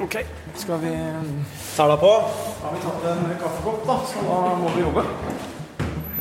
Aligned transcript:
Ok, 0.00 0.14
skal 0.56 0.78
vi 0.80 0.90
Tar 1.76 1.90
deg 1.92 1.98
på. 2.00 2.10
Har 2.62 2.70
vi 2.72 2.78
tatt 2.80 3.02
en 3.10 3.26
kaffekopp, 3.42 3.82
da, 3.84 3.96
så 4.08 4.22
da 4.24 4.54
må 4.56 4.70
vi 4.72 4.80
jobbe. 4.80 5.02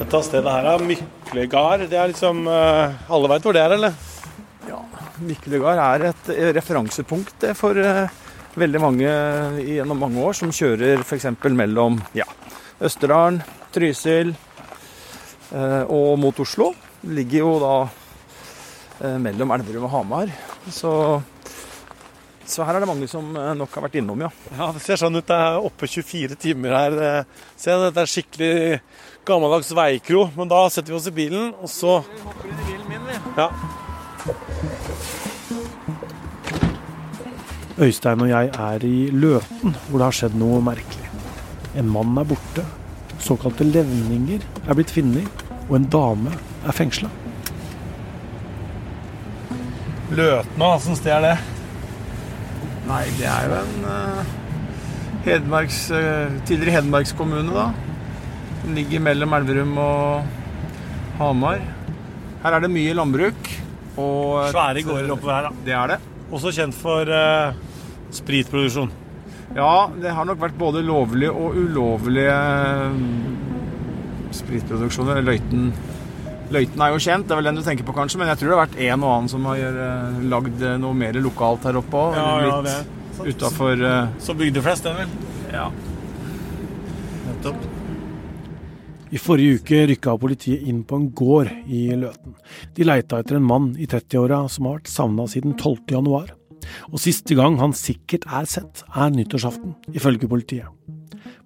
Dette 0.01 0.19
stedet 0.27 0.51
her 0.51 0.67
er 0.73 0.83
Myklegard. 0.83 1.85
Det 1.87 1.95
er 1.95 2.11
liksom 2.11 2.41
eh, 2.51 2.97
Alle 3.07 3.29
veit 3.31 3.47
hvor 3.47 3.55
det 3.55 3.63
er, 3.63 3.77
eller? 3.77 3.95
Ja, 4.67 4.81
Myklegard 5.23 5.79
er 5.85 6.05
et 6.09 6.33
eh, 6.35 6.51
referansepunkt 6.59 7.47
eh, 7.47 7.55
for 7.55 7.79
veldig 8.59 8.83
mange 8.83 9.15
gjennom 9.63 10.03
mange 10.03 10.27
år 10.27 10.35
som 10.35 10.51
kjører 10.51 11.05
f.eks. 11.05 11.29
mellom 11.47 12.01
ja, 12.17 12.27
Østerdalen, 12.83 13.39
Trysil 13.71 14.33
og 15.55 16.17
mot 16.19 16.39
Oslo. 16.43 16.73
Det 16.99 17.15
ligger 17.21 17.45
jo 17.45 17.53
da 17.63 19.13
mellom 19.23 19.53
Elverum 19.55 19.85
og 19.87 19.93
Hamar. 19.93 20.33
Så, 20.67 20.91
så 22.49 22.65
her 22.65 22.77
er 22.77 22.83
det 22.83 22.89
mange 22.89 23.07
som 23.11 23.29
eh, 23.37 23.51
nok 23.57 23.73
har 23.77 23.85
vært 23.87 23.99
innom, 24.01 24.23
ja. 24.25 24.29
Ja, 24.57 24.71
Det 24.75 24.81
ser 24.83 24.99
sånn 25.01 25.15
ut. 25.19 25.27
Det 25.29 25.37
er 25.37 25.59
oppe 25.69 25.87
24 25.89 26.37
timer 26.41 26.75
her. 26.75 26.97
Se, 27.55 27.71
dette 27.85 28.03
er 28.03 28.09
skikkelig 28.09 28.53
gammeldags 29.29 29.69
veikro. 29.77 30.25
Men 30.37 30.49
da 30.51 30.63
setter 30.73 30.93
vi 30.93 30.97
oss 30.99 31.09
i 31.11 31.15
bilen, 31.15 31.53
og 31.61 31.69
så 31.69 31.99
Ja. 33.37 33.49
Øystein 37.79 38.19
og 38.25 38.27
jeg 38.27 38.49
er 38.59 38.83
i 38.83 38.95
Løten, 39.15 39.75
hvor 39.87 40.01
det 40.01 40.07
har 40.09 40.15
skjedd 40.17 40.35
noe 40.35 40.59
merkelig. 40.63 41.05
En 41.79 41.87
mann 41.87 42.17
er 42.19 42.27
borte, 42.27 42.65
såkalte 43.23 43.63
levninger 43.63 44.43
er 44.67 44.75
blitt 44.75 44.91
funnet, 44.91 45.45
og 45.69 45.77
en 45.77 45.87
dame 45.93 46.33
er 46.67 46.75
fengsla. 46.75 47.07
Løten, 50.11 50.65
åssen 50.65 50.97
sted 50.99 51.13
er 51.13 51.23
det? 51.23 51.58
Nei, 52.89 53.03
det 53.19 53.27
er 53.29 53.45
jo 53.45 53.57
en 53.59 53.83
uh, 53.85 54.29
Hedmarks, 55.27 55.83
uh, 55.93 56.39
tidligere 56.49 56.79
Hedmarkskommune, 56.79 57.53
da. 57.53 57.67
Den 58.63 58.79
ligger 58.79 59.03
mellom 59.05 59.35
Elverum 59.37 59.75
og 59.77 60.31
Hamar. 61.19 61.61
Her 62.41 62.57
er 62.57 62.65
det 62.65 62.71
mye 62.73 62.95
landbruk. 62.97 63.51
Og 63.99 64.49
Svære 64.49 64.81
gårder 64.87 65.13
oppover 65.13 65.35
her, 65.35 65.49
da. 65.49 65.65
Det 65.67 65.75
er 65.77 65.93
det. 65.93 65.99
Også 66.33 66.55
kjent 66.55 66.77
for 66.77 67.13
uh, 67.13 67.53
spritproduksjon. 68.15 68.89
Ja, 69.53 69.89
det 70.01 70.13
har 70.13 70.25
nok 70.29 70.41
vært 70.41 70.57
både 70.57 70.81
lovlige 70.85 71.29
og 71.33 71.57
ulovlige 71.61 72.35
spritproduksjoner. 74.39 75.21
Løiten, 75.25 75.69
Løiten 76.49 76.81
er 76.81 76.93
jo 76.95 77.01
kjent, 77.03 77.27
det 77.29 77.35
er 77.35 77.39
vel 77.39 77.49
den 77.51 77.59
du 77.59 77.65
tenker 77.65 77.85
på 77.85 77.93
kanskje, 77.93 78.17
men 78.21 78.31
jeg 78.31 78.39
tror 78.41 78.49
det 78.49 78.55
har 78.55 78.63
vært 78.63 78.79
en 78.87 79.03
og 79.03 79.11
annen 79.13 79.29
som 79.29 79.43
har 79.45 79.59
eh, 79.69 80.21
lagd 80.31 80.63
eh, 80.65 80.79
noe 80.81 80.97
mer 80.97 81.19
lokalt 81.21 81.67
her 81.69 81.77
oppe 81.77 81.99
òg. 81.99 82.17
Ja, 82.17 82.29
ja, 82.47 82.55
litt 82.65 83.35
utafor 83.35 83.83
eh, 83.85 84.15
Så 84.23 84.33
bygdeflest, 84.39 84.87
den 84.87 84.97
vel? 85.03 85.13
Ja. 85.53 85.67
Nettopp. 87.27 87.67
I 89.09 89.21
forrige 89.21 89.61
uke 89.61 89.83
rykka 89.89 90.15
politiet 90.21 90.65
inn 90.69 90.83
på 90.85 90.97
en 90.99 91.07
gård 91.17 91.49
i 91.65 91.87
Løten. 91.97 92.35
De 92.77 92.85
leita 92.85 93.21
etter 93.21 93.39
en 93.39 93.45
mann 93.45 93.71
i 93.77 93.87
30-åra 93.89 94.43
som 94.53 94.69
har 94.69 94.79
vært 94.79 94.91
savna 94.93 95.25
siden 95.29 95.55
12. 95.57 95.77
januar. 95.95 96.33
Og 96.89 97.01
siste 97.01 97.37
gang 97.37 97.57
han 97.61 97.73
sikkert 97.77 98.25
er 98.25 98.49
sett, 98.49 98.83
er 98.93 99.13
nyttårsaften, 99.13 99.73
ifølge 99.97 100.29
politiet. 100.29 100.69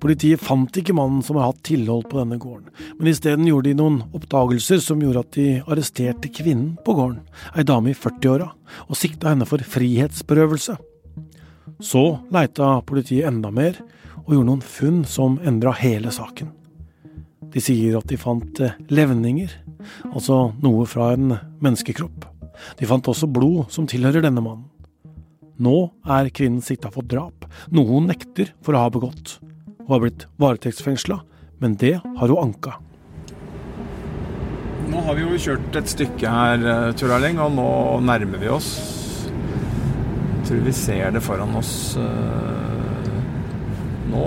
Politiet 0.04 0.42
fant 0.44 0.76
ikke 0.76 0.96
mannen 0.98 1.22
som 1.24 1.38
har 1.40 1.54
hatt 1.54 1.62
tilhold 1.64 2.10
på 2.12 2.18
denne 2.20 2.36
gården, 2.42 2.68
men 3.00 3.08
isteden 3.08 3.48
gjorde 3.48 3.70
de 3.70 3.78
noen 3.80 4.02
oppdagelser 4.12 4.82
som 4.84 5.00
gjorde 5.00 5.22
at 5.24 5.38
de 5.38 5.46
arresterte 5.64 6.28
kvinnen 6.28 6.74
på 6.84 6.96
gården, 6.98 7.22
ei 7.56 7.64
dame 7.64 7.94
i 7.94 7.96
40-åra, 7.96 8.50
og 8.90 9.00
sikta 9.00 9.32
henne 9.32 9.48
for 9.48 9.64
frihetsberøvelse. 9.64 10.76
Så 11.80 12.04
leita 12.36 12.74
politiet 12.84 13.30
enda 13.30 13.52
mer, 13.56 13.80
og 14.26 14.36
gjorde 14.36 14.50
noen 14.50 14.66
funn 14.74 15.00
som 15.08 15.40
endra 15.48 15.72
hele 15.80 16.12
saken. 16.12 16.52
De 17.54 17.64
sier 17.64 17.96
at 17.96 18.10
de 18.10 18.20
fant 18.20 18.60
eh, 18.66 18.76
levninger, 18.92 19.56
altså 20.12 20.50
noe 20.64 20.84
fra 20.90 21.14
en 21.16 21.38
menneskekropp. 21.64 22.28
De 22.80 22.90
fant 22.90 23.08
også 23.08 23.32
blod 23.32 23.72
som 23.72 23.88
tilhører 23.88 24.26
denne 24.26 24.44
mannen. 24.44 24.68
Nå 25.64 25.78
er 26.10 26.32
kvinnen 26.34 26.64
sikta 26.66 26.92
for 26.92 27.06
drap, 27.08 27.46
noe 27.72 27.88
hun 27.88 28.10
nekter 28.10 28.52
for 28.66 28.76
å 28.76 28.84
ha 28.84 28.92
begått. 28.92 29.38
Hun 29.84 29.94
har 29.94 30.00
blitt 30.00 30.28
varetektsfengsla, 30.40 31.20
men 31.60 31.76
det 31.76 31.98
har 32.00 32.28
hun 32.28 32.40
anka. 32.40 32.78
Nå 34.88 35.02
har 35.04 35.18
vi 35.18 35.26
jo 35.26 35.40
kjørt 35.42 35.76
et 35.76 35.92
stykke 35.92 36.30
her, 36.30 36.64
eh, 36.64 36.94
Tor 36.96 37.12
Erling, 37.18 37.40
og 37.44 37.52
nå 37.52 37.68
nærmer 38.08 38.40
vi 38.40 38.48
oss. 38.48 38.70
Jeg 39.28 40.48
tror 40.48 40.64
vi 40.64 40.72
ser 40.72 41.12
det 41.12 41.24
foran 41.24 41.56
oss 41.60 41.98
eh, 42.00 43.12
nå. 44.12 44.26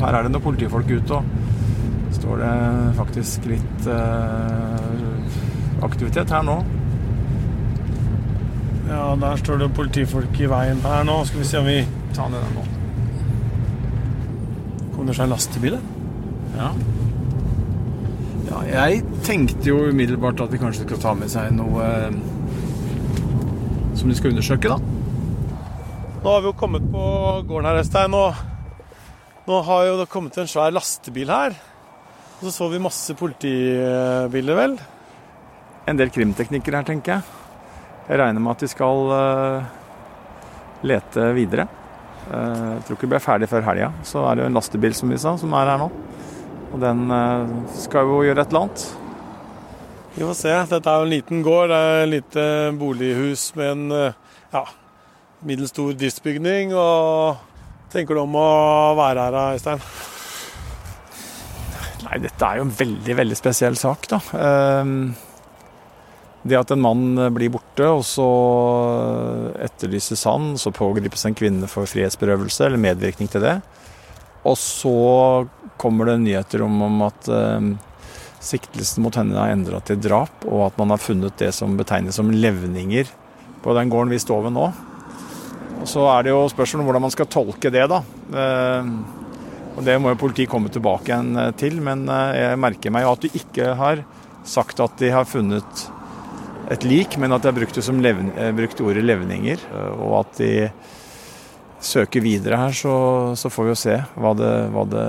Her 0.00 0.14
er 0.14 0.22
det 0.22 0.32
noen 0.34 0.46
politifolk 0.46 0.90
ute, 0.94 1.18
og 1.18 2.14
står 2.14 2.42
det 2.44 2.54
faktisk 3.00 3.50
litt 3.50 3.88
eh, 3.90 5.30
aktivitet 5.82 6.30
her 6.30 6.46
nå. 6.46 6.60
Ja, 8.90 9.16
der 9.18 9.42
står 9.42 9.64
det 9.64 9.74
politifolk 9.74 10.38
i 10.38 10.50
veien 10.50 10.86
her 10.86 11.02
nå. 11.06 11.24
Skal 11.26 11.42
vi 11.42 11.50
se 11.50 11.58
om 11.62 11.66
vi 11.66 11.80
tar 12.14 12.30
ned 12.30 12.46
den 12.46 12.60
nå. 12.60 12.79
Det 15.00 15.16
seg 15.16 15.24
en 15.26 15.32
lastebil? 15.32 15.78
Ja. 16.54 16.68
ja. 18.50 18.58
Jeg 18.68 19.00
tenkte 19.26 19.70
jo 19.70 19.78
umiddelbart 19.88 20.42
at 20.44 20.52
de 20.52 20.60
kanskje 20.60 20.84
skulle 20.84 21.02
ta 21.02 21.14
med 21.16 21.32
seg 21.32 21.54
noe 21.56 21.86
eh, 21.86 22.20
som 23.96 24.10
de 24.10 24.16
skal 24.18 24.34
undersøke, 24.34 24.70
da. 24.70 24.78
Nå 26.20 26.28
har 26.28 26.44
vi 26.44 26.50
jo 26.50 26.56
kommet 26.60 26.84
på 26.92 27.02
gården 27.48 27.70
her, 27.70 27.80
Øystein. 27.80 28.14
Og 28.16 29.48
nå 29.48 29.64
har 29.66 29.88
jo 29.88 29.98
det 30.02 30.08
kommet 30.12 30.36
en 30.38 30.50
svær 30.52 30.72
lastebil 30.76 31.32
her. 31.32 31.56
Og 32.38 32.46
så 32.46 32.54
så 32.54 32.70
vi 32.72 32.80
masse 32.80 33.16
politibiler, 33.16 34.56
vel. 34.56 34.78
En 35.88 35.98
del 35.98 36.12
krimteknikker 36.12 36.76
her, 36.76 36.86
tenker 36.88 37.16
jeg. 37.16 37.36
Jeg 38.10 38.20
regner 38.20 38.42
med 38.42 38.52
at 38.52 38.64
de 38.64 38.68
skal 38.68 39.12
eh, 39.16 39.68
lete 40.92 41.30
videre. 41.36 41.68
Eh, 42.30 42.64
jeg 42.76 42.82
tror 42.86 42.96
ikke 42.96 43.08
vi 43.08 43.12
ble 43.14 43.22
ferdig 43.22 43.50
før 43.50 43.66
helga. 43.66 43.90
Så 44.06 44.22
er 44.26 44.36
det 44.36 44.44
jo 44.44 44.50
en 44.50 44.58
lastebil 44.58 44.96
som 44.96 45.10
vi 45.10 45.18
sa, 45.20 45.34
som 45.40 45.54
er 45.58 45.72
her 45.72 45.80
nå. 45.82 45.90
Og 46.70 46.82
den 46.82 47.06
eh, 47.14 47.54
skal 47.82 48.10
jo 48.10 48.20
gjøre 48.26 48.44
et 48.44 48.52
eller 48.52 48.66
annet. 48.66 48.84
Vi 50.14 50.26
får 50.26 50.36
se. 50.38 50.54
Dette 50.70 50.92
er 50.92 51.00
jo 51.00 51.08
en 51.08 51.14
liten 51.14 51.42
gård. 51.46 51.72
Det 51.72 51.80
er 51.80 52.04
et 52.04 52.12
lite 52.14 52.44
bolighus 52.78 53.48
med 53.58 53.72
en 53.74 53.96
eh, 53.96 54.20
ja, 54.54 54.64
middels 55.46 55.74
stor 55.74 55.96
driftsbygning. 55.98 56.74
Og 56.78 57.90
tenker 57.94 58.14
du 58.14 58.24
om 58.24 58.38
å 58.38 58.50
være 58.98 59.26
her, 59.26 59.40
Øystein? 59.56 59.82
Nei, 62.06 62.22
dette 62.22 62.46
er 62.46 62.58
jo 62.58 62.66
en 62.66 62.78
veldig, 62.78 63.16
veldig 63.18 63.36
spesiell 63.38 63.76
sak, 63.78 64.06
da. 64.10 64.22
Det 66.42 66.56
at 66.56 66.70
en 66.72 66.80
mann 66.80 67.18
blir 67.34 67.52
borte, 67.52 67.84
og 67.84 68.00
så 68.08 68.26
etterlyses 69.60 70.24
han, 70.24 70.54
så 70.56 70.72
pågripes 70.72 71.26
en 71.28 71.36
kvinne 71.36 71.68
for 71.68 71.88
frihetsberøvelse 71.90 72.64
eller 72.64 72.80
medvirkning 72.80 73.28
til 73.28 73.44
det. 73.44 73.58
Og 74.48 74.56
så 74.56 74.94
kommer 75.80 76.08
det 76.08 76.20
nyheter 76.22 76.64
om, 76.64 76.80
om 76.86 77.02
at 77.04 77.28
eh, 77.28 77.70
siktelsen 78.40 79.04
mot 79.04 79.16
henne 79.16 79.36
er 79.36 79.54
endra 79.54 79.82
til 79.84 80.00
drap, 80.00 80.46
og 80.48 80.70
at 80.70 80.78
man 80.80 80.94
har 80.94 81.02
funnet 81.02 81.36
det 81.40 81.52
som 81.56 81.76
betegnes 81.76 82.16
som 82.16 82.32
levninger 82.32 83.10
på 83.60 83.76
den 83.76 83.92
gården 83.92 84.12
vi 84.12 84.20
står 84.22 84.46
ved 84.48 84.56
nå. 84.56 84.70
Og 85.80 85.88
Så 85.88 86.04
er 86.12 86.24
det 86.24 86.32
jo 86.32 86.44
spørsmål 86.52 86.82
om 86.82 86.90
hvordan 86.90 87.06
man 87.06 87.14
skal 87.14 87.28
tolke 87.32 87.72
det, 87.72 87.86
da. 87.88 88.02
Eh, 88.32 88.90
og 89.76 89.84
Det 89.84 89.96
må 90.00 90.12
jo 90.12 90.20
politiet 90.20 90.50
komme 90.50 90.72
tilbake 90.72 91.12
igjen 91.12 91.36
eh, 91.36 91.52
til, 91.56 91.80
men 91.84 92.08
eh, 92.08 92.36
jeg 92.40 92.60
merker 92.60 92.92
meg 92.92 93.06
jo 93.06 93.14
at 93.14 93.24
du 93.24 93.38
ikke 93.40 93.72
har 93.78 94.04
sagt 94.48 94.80
at 94.80 94.96
de 95.00 95.12
har 95.12 95.28
funnet 95.28 95.88
et 96.70 96.84
lik, 96.86 97.16
men 97.18 97.32
at 97.34 97.42
de 97.42 97.50
har 97.50 97.56
brukt, 97.56 97.76
levn, 97.76 98.32
eh, 98.38 98.52
brukt 98.54 98.80
ordet 98.80 99.04
levninger. 99.04 99.58
eh, 99.74 99.92
Og 100.00 100.20
at 100.20 100.38
de 100.38 100.70
søker 101.80 102.20
videre 102.20 102.56
her, 102.60 102.74
så, 102.76 103.34
så 103.36 103.50
får 103.50 103.64
vi 103.64 103.72
jo 103.72 103.78
se 103.80 103.96
hva 104.20 104.34
det, 104.36 104.52
hva 104.74 104.84
det 104.90 105.06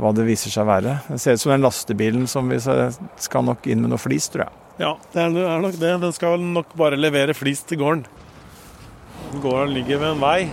hva 0.00 0.14
det 0.16 0.24
viser 0.24 0.48
seg 0.52 0.64
å 0.64 0.70
være. 0.70 0.94
Det 1.10 1.18
ser 1.20 1.36
ut 1.36 1.42
som 1.42 1.52
den 1.52 1.64
lastebilen 1.66 2.26
som 2.30 2.48
vi 2.48 2.56
skal 2.60 3.44
nok 3.44 3.66
inn 3.68 3.82
med 3.82 3.92
noe 3.92 4.00
flis, 4.00 4.30
tror 4.32 4.46
jeg. 4.46 4.56
Ja, 4.80 4.94
det 5.12 5.20
er, 5.26 5.58
nok 5.60 5.76
det. 5.76 5.90
Den 6.00 6.14
skal 6.16 6.40
nok 6.40 6.72
bare 6.78 6.96
levere 6.96 7.36
flis 7.36 7.60
til 7.68 7.82
gården. 7.82 8.06
Gården 9.42 9.74
ligger 9.76 10.00
ved 10.00 10.14
en 10.14 10.22
vei, 10.22 10.48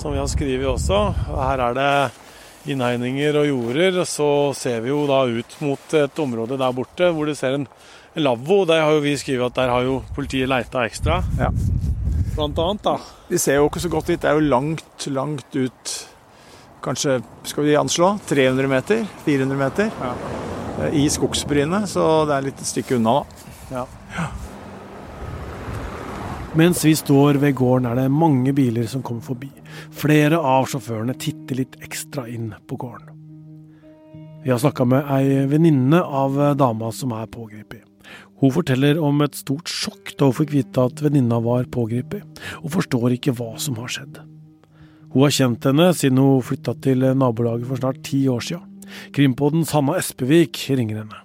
som 0.00 0.10
vi 0.10 0.18
har 0.18 0.26
skrevet 0.32 0.66
også. 0.72 0.98
Her 1.30 1.62
er 1.68 1.78
det 1.78 2.72
innhegninger 2.74 3.38
og 3.40 3.46
jorder. 3.46 4.00
Så 4.10 4.28
ser 4.58 4.82
vi 4.82 4.90
jo 4.90 5.04
da 5.08 5.22
ut 5.30 5.54
mot 5.62 5.94
et 6.00 6.18
område 6.24 6.58
der 6.60 6.74
borte 6.76 7.12
hvor 7.14 7.30
du 7.30 7.36
ser 7.38 7.60
en 7.60 7.68
lavvo. 8.16 8.64
Der 8.66 8.82
har 8.82 8.96
jo 8.96 9.04
vi 9.04 9.16
skrevet 9.20 9.52
at 9.52 9.62
der 9.62 9.72
har 9.72 9.86
jo 9.86 10.00
politiet 10.16 10.50
leita 10.50 10.84
ekstra. 10.88 11.20
Ja. 11.38 11.50
Blant 12.34 12.58
annet, 12.58 12.84
da. 12.86 12.96
Vi 13.30 13.38
ser 13.38 13.60
jo 13.60 13.68
ikke 13.68 13.82
så 13.82 13.90
godt 13.92 14.10
dit. 14.10 14.20
Det 14.22 14.30
er 14.30 14.38
jo 14.38 14.48
langt, 14.50 15.06
langt 15.10 15.56
ut 15.56 15.98
Kanskje, 16.80 17.18
skal 17.44 17.64
vi 17.64 17.74
anslå, 17.76 18.14
300 18.26 18.68
meter? 18.68 19.02
400 19.26 19.58
meter? 19.58 19.90
Ja. 20.00 20.14
Eh, 20.86 20.94
I 21.02 21.08
skogsbrynet, 21.12 21.88
så 21.92 22.24
det 22.24 22.38
er 22.38 22.46
litt 22.46 22.62
et 22.62 22.70
stykke 22.70 22.96
unna, 22.96 23.18
da. 23.68 23.82
Ja. 23.82 24.28
Mens 26.56 26.80
vi 26.84 26.94
står 26.96 27.36
ved 27.38 27.52
gården 27.54 27.90
er 27.90 28.00
det 28.00 28.08
mange 28.10 28.54
biler 28.56 28.88
som 28.88 29.04
kommer 29.06 29.22
forbi. 29.22 29.50
Flere 29.92 30.40
av 30.40 30.66
sjåførene 30.72 31.14
titter 31.20 31.60
litt 31.60 31.76
ekstra 31.84 32.24
inn 32.32 32.54
på 32.66 32.80
gården. 32.80 33.12
Vi 34.42 34.50
har 34.50 34.58
snakka 34.58 34.88
med 34.88 35.12
ei 35.12 35.44
venninne 35.52 36.00
av 36.00 36.40
dama 36.56 36.88
som 36.96 37.12
er 37.12 37.28
pågrepet. 37.28 37.89
Hun 38.40 38.52
forteller 38.54 39.00
om 39.04 39.20
et 39.24 39.36
stort 39.36 39.68
sjokk 39.68 40.14
da 40.16 40.30
hun 40.30 40.36
fikk 40.36 40.54
vite 40.54 40.84
at 40.88 41.02
venninna 41.04 41.40
var 41.44 41.68
pågrepet, 41.72 42.24
og 42.64 42.74
forstår 42.76 43.16
ikke 43.18 43.34
hva 43.36 43.52
som 43.60 43.78
har 43.82 43.92
skjedd. 43.92 44.20
Hun 45.10 45.26
har 45.26 45.34
kjent 45.34 45.66
henne 45.66 45.90
siden 45.96 46.20
hun 46.22 46.44
flytta 46.46 46.76
til 46.84 47.04
nabolaget 47.18 47.68
for 47.68 47.80
snart 47.80 48.00
ti 48.06 48.22
år 48.30 48.44
siden. 48.46 48.66
Krimpodens 49.14 49.74
Hanna 49.74 49.98
Espevik 50.00 50.62
ringer 50.70 51.02
henne. 51.02 51.18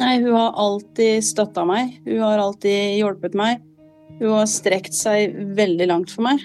Nei, 0.00 0.18
hun 0.24 0.34
har 0.34 0.56
alltid 0.58 1.22
støtta 1.22 1.64
meg. 1.68 1.98
Hun 2.06 2.22
har 2.24 2.42
alltid 2.42 2.98
hjulpet 2.98 3.36
meg. 3.38 3.62
Hun 4.18 4.32
har 4.34 4.48
strekt 4.50 4.94
seg 4.96 5.34
veldig 5.56 5.86
langt 5.90 6.14
for 6.14 6.26
meg. 6.26 6.42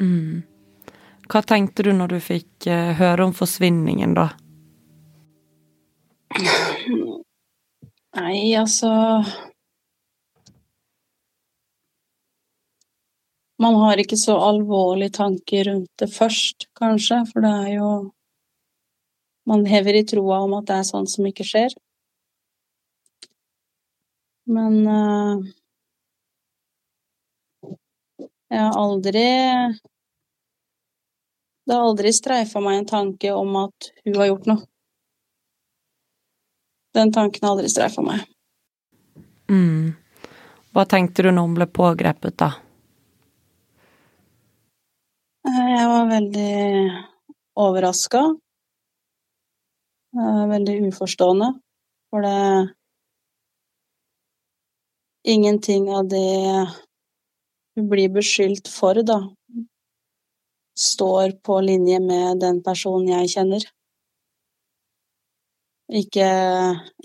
Mm. 0.00 0.44
Hva 1.26 1.42
tenkte 1.44 1.84
du 1.86 1.92
når 1.96 2.14
du 2.14 2.18
fikk 2.22 2.68
uh, 2.70 2.94
høre 2.96 3.26
om 3.26 3.34
forsvinningen, 3.36 4.14
da? 4.16 4.30
Nei, 8.16 8.54
altså 8.56 8.90
Man 13.58 13.74
har 13.80 14.00
ikke 14.00 14.18
så 14.20 14.36
alvorlige 14.36 15.14
tanker 15.16 15.64
rundt 15.70 15.88
det 16.00 16.10
først, 16.12 16.68
kanskje, 16.76 17.22
for 17.30 17.40
det 17.44 17.52
er 17.64 17.70
jo 17.78 17.90
Man 19.48 19.66
hever 19.66 20.00
i 20.00 20.04
troa 20.04 20.42
om 20.44 20.56
at 20.58 20.66
det 20.68 20.76
er 20.80 20.88
sånn 20.88 21.06
som 21.06 21.26
ikke 21.28 21.46
skjer. 21.46 21.74
Men 24.50 24.74
uh, 24.86 25.44
jeg 28.50 28.62
har 28.62 28.78
aldri 28.78 29.26
Det 31.66 31.74
har 31.74 31.82
aldri 31.82 32.12
streifa 32.14 32.62
meg 32.62 32.80
en 32.80 32.90
tanke 32.90 33.32
om 33.34 33.56
at 33.64 33.90
hun 34.04 34.18
har 34.20 34.28
gjort 34.32 34.50
noe. 34.50 34.66
Den 36.96 37.12
tanken 37.12 37.44
har 37.44 37.54
aldri 37.54 37.68
streifa 37.68 38.04
meg. 38.04 38.22
Mm. 39.52 39.92
Hva 40.72 40.84
tenkte 40.88 41.26
du 41.26 41.30
når 41.30 41.46
hun 41.46 41.58
ble 41.58 41.66
pågrepet, 41.68 42.36
da? 42.40 42.50
Eh, 45.46 45.68
jeg 45.74 45.86
var 45.92 46.10
veldig 46.10 46.56
overraska. 47.66 48.24
Veldig 50.56 50.76
uforstående. 50.88 51.52
For 52.08 52.24
det 52.24 52.36
ingenting 55.26 55.90
av 55.90 56.08
det 56.08 56.68
hun 57.76 57.88
blir 57.90 58.08
beskyldt 58.14 58.68
for, 58.72 59.02
da, 59.02 59.18
står 60.78 61.34
på 61.44 61.60
linje 61.60 61.98
med 62.00 62.40
den 62.40 62.62
personen 62.64 63.10
jeg 63.10 63.32
kjenner. 63.34 63.66
Ikke, 65.86 66.28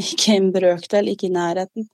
ikke 0.02 0.38
en 0.38 0.52
brøkdel, 0.54 1.12
ikke 1.12 1.28
i 1.28 1.34
nærheten. 1.36 1.90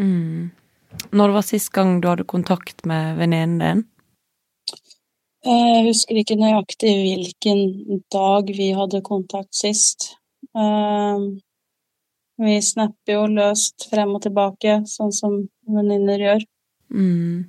Mm. 0.00 0.50
Når 1.12 1.32
var 1.36 1.46
sist 1.46 1.72
gang 1.72 2.00
du 2.02 2.08
hadde 2.08 2.28
kontakt 2.28 2.84
med 2.88 3.16
venninnen 3.16 3.60
din? 3.60 3.84
Jeg 5.44 5.84
husker 5.86 6.18
ikke 6.20 6.36
nøyaktig 6.36 6.90
hvilken 7.00 7.60
dag 8.12 8.50
vi 8.56 8.72
hadde 8.76 9.00
kontakt 9.04 9.56
sist. 9.56 10.10
Ehm, 10.52 11.40
vi 12.40 12.58
snapper 12.64 13.16
jo 13.16 13.24
løst 13.38 13.88
frem 13.88 14.12
og 14.16 14.24
tilbake, 14.26 14.82
sånn 14.88 15.12
som 15.16 15.38
venninner 15.64 16.20
gjør. 16.26 16.44
Mm. 16.92 17.48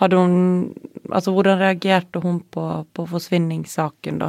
Hadde 0.00 0.18
hun 0.18 0.38
Altså, 1.10 1.32
hvordan 1.34 1.58
reagerte 1.58 2.20
hun 2.22 2.36
på, 2.54 2.64
på 2.94 3.04
forsvinningssaken, 3.10 4.20
da? 4.22 4.28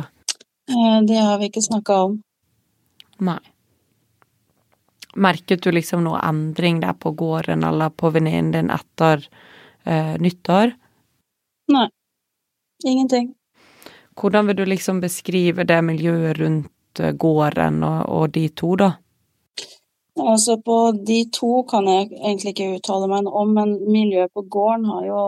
Eh, 0.70 1.02
det 1.08 1.18
har 1.18 1.40
vi 1.40 1.50
ikke 1.50 1.62
snakka 1.62 1.98
om. 2.04 2.22
Nei. 3.18 3.40
Merket 5.16 5.64
du 5.64 5.72
liksom 5.76 6.06
noe 6.06 6.22
endring 6.24 6.80
der 6.80 6.94
på 6.94 7.12
gården 7.12 7.66
eller 7.68 7.90
på 7.90 8.10
venninnen 8.16 8.52
din 8.56 8.72
etter 8.72 9.26
eh, 9.84 10.16
nyttår? 10.22 10.72
Nei. 11.72 11.88
Ingenting. 12.88 13.34
Hvordan 14.16 14.48
vil 14.48 14.56
du 14.56 14.66
liksom 14.66 15.02
beskrive 15.02 15.64
det 15.68 15.82
miljøet 15.84 16.38
rundt 16.40 17.00
eh, 17.00 17.12
gården 17.12 17.84
og, 17.84 18.00
og 18.10 18.30
de 18.36 18.48
to, 18.50 18.76
da? 18.80 18.92
Altså 20.22 20.58
på 20.60 20.78
de 21.08 21.24
to 21.34 21.64
kan 21.70 21.88
jeg 21.88 22.10
egentlig 22.12 22.52
ikke 22.54 22.76
uttale 22.78 23.08
meg 23.12 23.28
om, 23.28 23.54
men 23.56 23.78
miljøet 23.88 24.34
på 24.36 24.44
gården 24.44 24.86
har 24.92 25.06
jo 25.08 25.22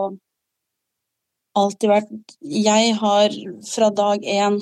alltid 1.54 1.88
vært 1.88 2.34
Jeg 2.42 2.94
har 3.00 3.36
fra 3.70 3.90
dag 3.90 4.24
én 4.24 4.60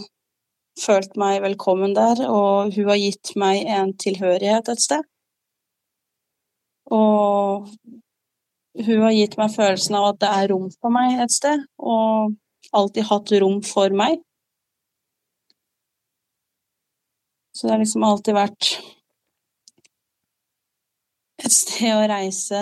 følt 0.80 1.16
meg 1.20 1.42
velkommen 1.44 1.94
der, 1.96 2.24
og 2.28 2.72
hun 2.74 2.88
har 2.88 3.00
gitt 3.00 3.34
meg 3.38 3.66
en 3.68 3.92
tilhørighet 4.00 4.70
et 4.72 4.82
sted. 4.82 5.04
Og 6.92 7.68
hun 8.86 9.02
har 9.04 9.14
gitt 9.16 9.36
meg 9.40 9.52
følelsen 9.52 9.96
av 9.98 10.12
at 10.12 10.20
det 10.22 10.32
er 10.32 10.50
rom 10.52 10.68
for 10.78 10.94
meg 10.94 11.20
et 11.22 11.34
sted, 11.34 11.64
og 11.78 12.34
alltid 12.72 13.08
hatt 13.10 13.34
rom 13.42 13.60
for 13.66 13.92
meg. 13.96 14.20
Så 17.52 17.66
det 17.66 17.74
har 17.74 17.82
liksom 17.82 18.04
alltid 18.08 18.34
vært 18.34 18.72
et 21.42 21.52
sted 21.52 21.90
å 21.92 22.06
reise 22.08 22.58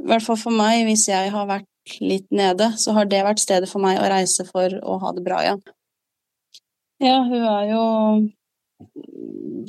I 0.00 0.06
hvert 0.10 0.24
fall 0.24 0.38
for 0.40 0.52
meg, 0.56 0.84
hvis 0.88 1.06
jeg 1.08 1.32
har 1.32 1.48
vært 1.48 1.96
litt 2.00 2.28
nede, 2.32 2.70
så 2.80 2.92
har 2.96 3.08
det 3.08 3.24
vært 3.24 3.42
stedet 3.42 3.68
for 3.70 3.82
meg 3.84 4.00
å 4.00 4.08
reise 4.08 4.46
for 4.48 4.76
å 4.80 4.96
ha 5.02 5.12
det 5.16 5.24
bra 5.24 5.40
igjen. 5.44 5.60
Ja, 7.00 7.22
hun 7.24 7.44
er 7.48 7.68
jo 7.70 7.82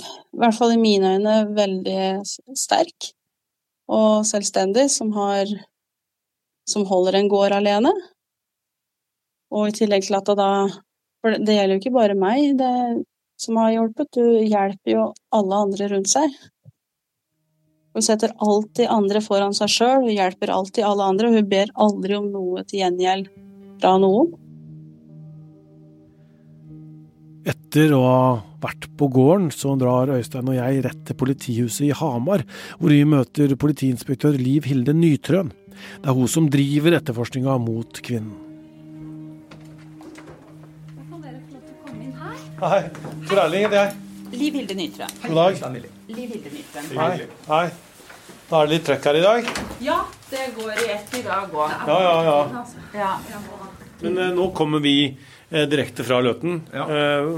i 0.02 0.40
hvert 0.42 0.56
fall 0.58 0.74
i 0.76 0.80
mine 0.82 1.14
øyne 1.16 1.36
veldig 1.56 2.26
sterk 2.60 3.12
og 3.92 4.26
selvstendig, 4.28 4.90
som 4.92 5.14
har 5.16 5.48
som 6.68 6.84
holder 6.88 7.18
en 7.20 7.30
gård 7.32 7.56
alene. 7.56 7.92
Og 9.52 9.70
i 9.70 9.76
tillegg 9.76 10.08
til 10.08 10.20
at 10.20 10.28
det 10.28 10.38
da 10.40 10.52
For 11.22 11.38
det 11.38 11.54
gjelder 11.54 11.76
jo 11.76 11.80
ikke 11.84 11.94
bare 11.94 12.18
meg 12.18 12.56
det 12.58 12.76
som 13.38 13.60
har 13.62 13.76
hjulpet, 13.76 14.08
du 14.18 14.42
hjelper 14.42 14.90
jo 14.90 15.04
alle 15.38 15.60
andre 15.68 15.90
rundt 15.92 16.10
seg. 16.10 16.34
Hun 17.94 18.06
setter 18.06 18.34
alltid 18.42 18.90
andre 18.90 19.22
foran 19.22 19.54
seg 19.54 19.70
sjøl, 19.70 20.08
hun 20.08 20.16
hjelper 20.16 20.50
alltid 20.50 20.88
alle 20.88 21.12
andre, 21.14 21.30
og 21.30 21.38
hun 21.38 21.52
ber 21.52 21.70
aldri 21.86 22.18
om 22.18 22.32
noe 22.34 22.64
til 22.66 22.82
gjengjeld 22.82 23.30
fra 23.84 24.00
noen. 24.02 24.34
Etter 27.72 27.94
å 27.96 28.00
ha 28.04 28.24
vært 28.60 28.90
på 29.00 29.08
gården, 29.08 29.46
så 29.56 29.78
drar 29.80 30.10
Øystein 30.12 30.50
og 30.52 30.58
jeg 30.58 30.82
rett 30.84 31.06
til 31.08 31.16
politihuset 31.16 31.86
i 31.86 31.94
Hamar, 31.96 32.42
hvor 32.82 32.92
vi 32.92 33.06
møter 33.08 33.54
politiinspektør 33.56 34.36
Liv 34.36 34.68
Hilde 34.68 34.92
Nytrøen. 34.92 35.54
Det 36.04 36.12
er 36.12 36.18
hun 36.18 36.28
som 36.28 36.50
driver 36.52 36.98
etterforskninga 36.98 37.56
mot 37.64 38.02
kvinnen. 38.04 38.36
Hva 40.98 41.08
kan 41.14 41.24
dere 41.24 41.40
få 41.48 41.56
lov 41.56 41.64
til 41.88 42.68
Hei. 42.68 42.84
Tor 43.32 43.44
Erling 43.46 43.64
heter 43.70 43.80
jeg. 43.80 43.98
Liv 44.36 44.60
Hilde 44.60 44.80
Nytrøen. 44.82 45.18
God 45.30 45.40
dag. 45.40 45.82
Liv 46.12 46.22
Hilde 46.36 46.56
Nytrøen. 46.60 46.94
Hei. 47.00 47.34
Hei. 47.48 47.66
Da 48.52 48.60
er 48.60 48.68
det 48.68 48.76
litt 48.76 48.90
trøkk 48.92 49.14
her 49.14 49.24
i 49.24 49.28
dag. 49.30 49.54
Ja, 49.88 50.02
det 50.28 50.50
går 50.60 50.76
i 50.76 50.94
ett 51.00 51.20
i 51.22 51.24
dag 51.24 51.56
òg. 51.56 51.84
Ja, 51.88 52.02
ja, 52.04 52.16
ja. 52.28 52.66
Ja. 53.00 53.18
Men 54.02 54.18
eh, 54.18 54.34
nå 54.36 54.52
kommer 54.58 54.84
vi 54.84 55.14
direkte 55.52 56.06
fra 56.08 56.22
Løten. 56.24 56.62
Ja. 56.72 56.86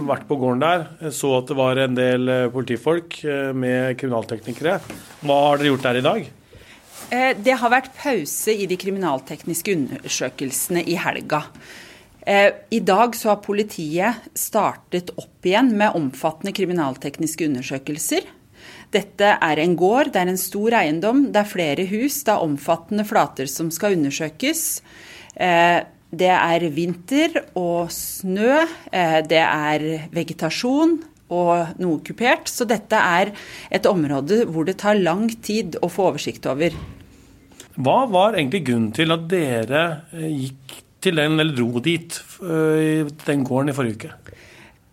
vært 0.06 0.28
på 0.30 0.38
gården 0.38 0.62
der. 0.62 0.86
Så 1.12 1.32
at 1.40 1.50
det 1.50 1.58
var 1.58 1.80
en 1.82 1.96
del 1.98 2.30
eh, 2.30 2.50
politifolk 2.54 3.24
eh, 3.26 3.52
med 3.58 3.98
kriminalteknikere. 3.98 4.80
Hva 5.24 5.38
har 5.48 5.62
dere 5.62 5.72
gjort 5.74 5.88
der 5.88 6.00
i 6.00 6.06
dag? 6.06 6.28
Eh, 7.10 7.32
Det 7.38 7.58
har 7.60 7.74
vært 7.74 7.94
pause 7.98 8.54
i 8.54 8.68
de 8.70 8.78
kriminaltekniske 8.80 9.74
undersøkelsene 9.78 10.86
i 10.86 10.96
helga. 11.00 11.44
Eh, 12.26 12.52
I 12.70 12.80
dag 12.80 13.16
så 13.16 13.34
har 13.34 13.42
politiet 13.44 14.30
startet 14.38 15.12
opp 15.18 15.44
igjen 15.44 15.74
med 15.78 15.98
omfattende 15.98 16.54
kriminaltekniske 16.56 17.50
undersøkelser. 17.50 18.30
Dette 18.94 19.34
er 19.42 19.60
en 19.60 19.76
gård, 19.76 20.14
det 20.14 20.22
er 20.22 20.30
en 20.32 20.40
stor 20.40 20.76
eiendom, 20.78 21.26
det 21.34 21.42
er 21.42 21.50
flere 21.50 21.86
hus, 21.90 22.22
det 22.24 22.32
er 22.32 22.46
omfattende 22.46 23.04
flater 23.10 23.50
som 23.50 23.72
skal 23.74 23.98
undersøkes. 23.98 24.82
Det 26.14 26.30
er 26.30 26.68
vinter 26.70 27.40
og 27.58 27.90
snø, 27.94 28.62
eh, 28.94 29.20
det 29.26 29.42
er 29.42 29.86
vegetasjon 30.14 31.00
og 31.34 31.80
noe 31.82 32.02
kupert. 32.06 32.52
Så 32.52 32.68
dette 32.70 33.00
er 33.00 33.32
et 33.74 33.90
område 33.90 34.44
hvor 34.46 34.68
det 34.68 34.78
tar 34.84 35.00
lang 35.00 35.26
tid 35.42 35.80
å 35.82 35.90
få 35.90 36.12
oversikt 36.12 36.46
over. 36.52 36.76
Hva 37.74 37.98
var 38.06 38.38
egentlig 38.38 38.62
grunnen 38.68 38.94
til 38.94 39.16
at 39.16 39.26
dere 39.32 39.84
eh, 40.14 40.30
gikk 40.30 40.78
til 41.04 41.18
den, 41.18 41.40
eller 41.42 41.58
dro 41.58 41.82
dit, 41.84 42.22
eh, 42.46 43.10
den 43.26 43.48
gården 43.50 43.74
i 43.74 43.78
forrige 43.80 43.98
uke? 43.98 44.38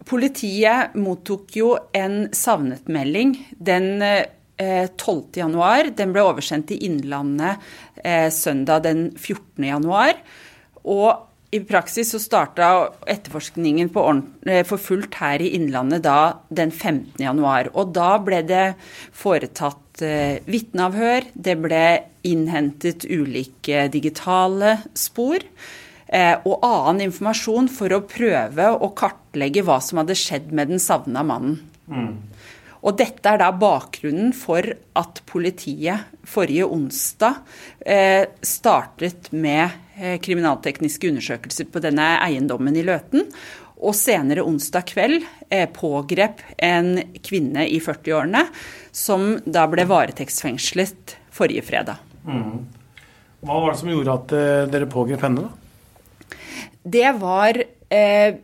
Politiet 0.08 0.96
mottok 0.98 1.52
jo 1.54 1.74
en 1.94 2.30
savnetmelding 2.34 3.36
den 3.60 4.00
12. 4.58 5.36
januar. 5.38 5.92
Den 5.94 6.10
ble 6.16 6.24
oversendt 6.24 6.66
til 6.72 6.82
Innlandet 6.88 7.60
søndag 8.34 8.82
den 8.88 9.04
14. 9.12 9.68
Og 10.88 11.26
i 11.50 11.58
praksis 11.66 12.12
så 12.14 12.20
starta 12.22 12.70
etterforskningen 13.10 13.90
for 13.90 14.78
fullt 14.78 15.18
her 15.18 15.42
i 15.42 15.50
Innlandet 15.58 16.04
da 16.06 16.38
den 16.46 16.70
15. 16.70 17.18
januar. 17.18 17.72
Og 17.74 17.90
da 17.96 18.12
ble 18.22 18.38
det 18.46 18.66
foretatt 19.18 20.04
vitneavhør, 20.46 21.26
det 21.34 21.56
ble 21.60 21.84
innhentet 22.24 23.04
ulike 23.10 23.88
digitale 23.92 24.76
spor. 24.96 25.42
Eh, 26.10 26.34
og 26.42 26.64
annen 26.66 27.04
informasjon 27.06 27.68
for 27.70 27.94
å 27.94 28.02
prøve 28.10 28.66
å 28.74 28.90
kartlegge 28.98 29.62
hva 29.66 29.78
som 29.84 30.00
hadde 30.00 30.18
skjedd 30.18 30.48
med 30.50 30.72
den 30.72 30.82
savna 30.82 31.22
mannen. 31.26 31.60
Mm. 31.86 32.16
Og 32.80 32.96
dette 32.98 33.28
er 33.30 33.38
da 33.38 33.50
bakgrunnen 33.54 34.32
for 34.34 34.64
at 34.98 35.20
politiet 35.28 36.08
forrige 36.26 36.66
onsdag 36.66 37.42
eh, 37.84 38.24
startet 38.42 39.28
med 39.30 39.68
eh, 39.68 39.89
kriminaltekniske 40.24 41.10
undersøkelser 41.10 41.68
på 41.68 41.82
denne 41.84 42.06
eiendommen 42.24 42.76
i 42.78 42.84
Løten. 42.86 43.26
Og 43.80 43.96
senere 43.96 44.44
onsdag 44.44 44.84
kveld 44.90 45.22
eh, 45.48 45.64
pågrep 45.72 46.42
en 46.60 46.92
kvinne 47.24 47.64
i 47.68 47.78
40-årene 47.80 48.44
som 48.92 49.32
da 49.48 49.64
ble 49.72 49.86
varetektsfengslet 49.88 51.16
forrige 51.32 51.64
fredag. 51.64 52.02
Mm. 52.26 52.66
Hva 53.40 53.56
var 53.56 53.72
det 53.72 53.80
som 53.80 53.92
gjorde 53.92 54.18
at 54.18 54.36
eh, 54.36 54.68
dere 54.72 54.90
pågrep 54.90 55.24
henne, 55.24 55.48
da? 55.48 55.56
Det 56.80 57.08
var 57.20 57.56
eh, 57.60 58.36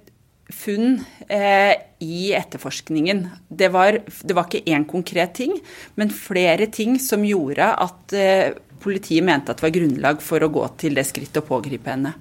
funn 0.53 1.01
eh, 1.29 1.75
i 2.01 2.33
etterforskningen. 2.37 3.27
Det 3.49 3.69
var, 3.75 4.01
det 4.23 4.37
var 4.37 4.49
ikke 4.49 4.73
én 4.73 4.87
konkret 4.89 5.37
ting, 5.37 5.57
men 6.01 6.13
flere 6.13 6.69
ting 6.73 6.97
som 7.03 7.25
gjorde 7.27 7.69
at 7.85 8.17
eh, 8.17 8.57
politiet 8.83 9.25
mente 9.25 9.53
at 9.53 9.61
det 9.61 9.67
var 9.67 9.75
grunnlag 9.77 10.23
for 10.25 10.43
å 10.43 10.53
gå 10.53 10.65
til 10.81 10.97
det 10.99 11.07
skrittet 11.09 11.43
å 11.43 11.49
pågripe 11.49 11.93
henne. 11.93 12.15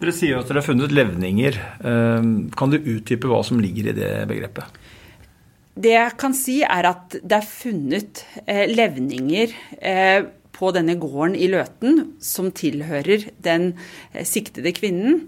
Dere 0.00 0.14
sier 0.14 0.40
at 0.40 0.50
dere 0.50 0.60
har 0.60 0.66
funnet 0.66 0.92
levninger. 0.94 1.58
Eh, 1.80 2.30
kan 2.58 2.72
du 2.72 2.78
utdype 2.78 3.30
hva 3.30 3.42
som 3.46 3.62
ligger 3.62 3.92
i 3.92 3.96
det 3.96 4.12
begrepet? 4.30 4.80
Det 5.74 5.94
jeg 5.94 6.14
kan 6.20 6.34
si, 6.38 6.60
er 6.62 6.86
at 6.86 7.16
det 7.18 7.38
er 7.38 7.46
funnet 7.48 8.22
eh, 8.44 8.66
levninger 8.70 9.54
eh, 9.80 10.26
på 10.54 10.70
denne 10.74 10.94
gården 11.02 11.34
i 11.34 11.48
Løten 11.50 12.04
som 12.22 12.52
tilhører 12.54 13.26
den 13.42 13.72
siktede 14.22 14.70
kvinnen. 14.76 15.24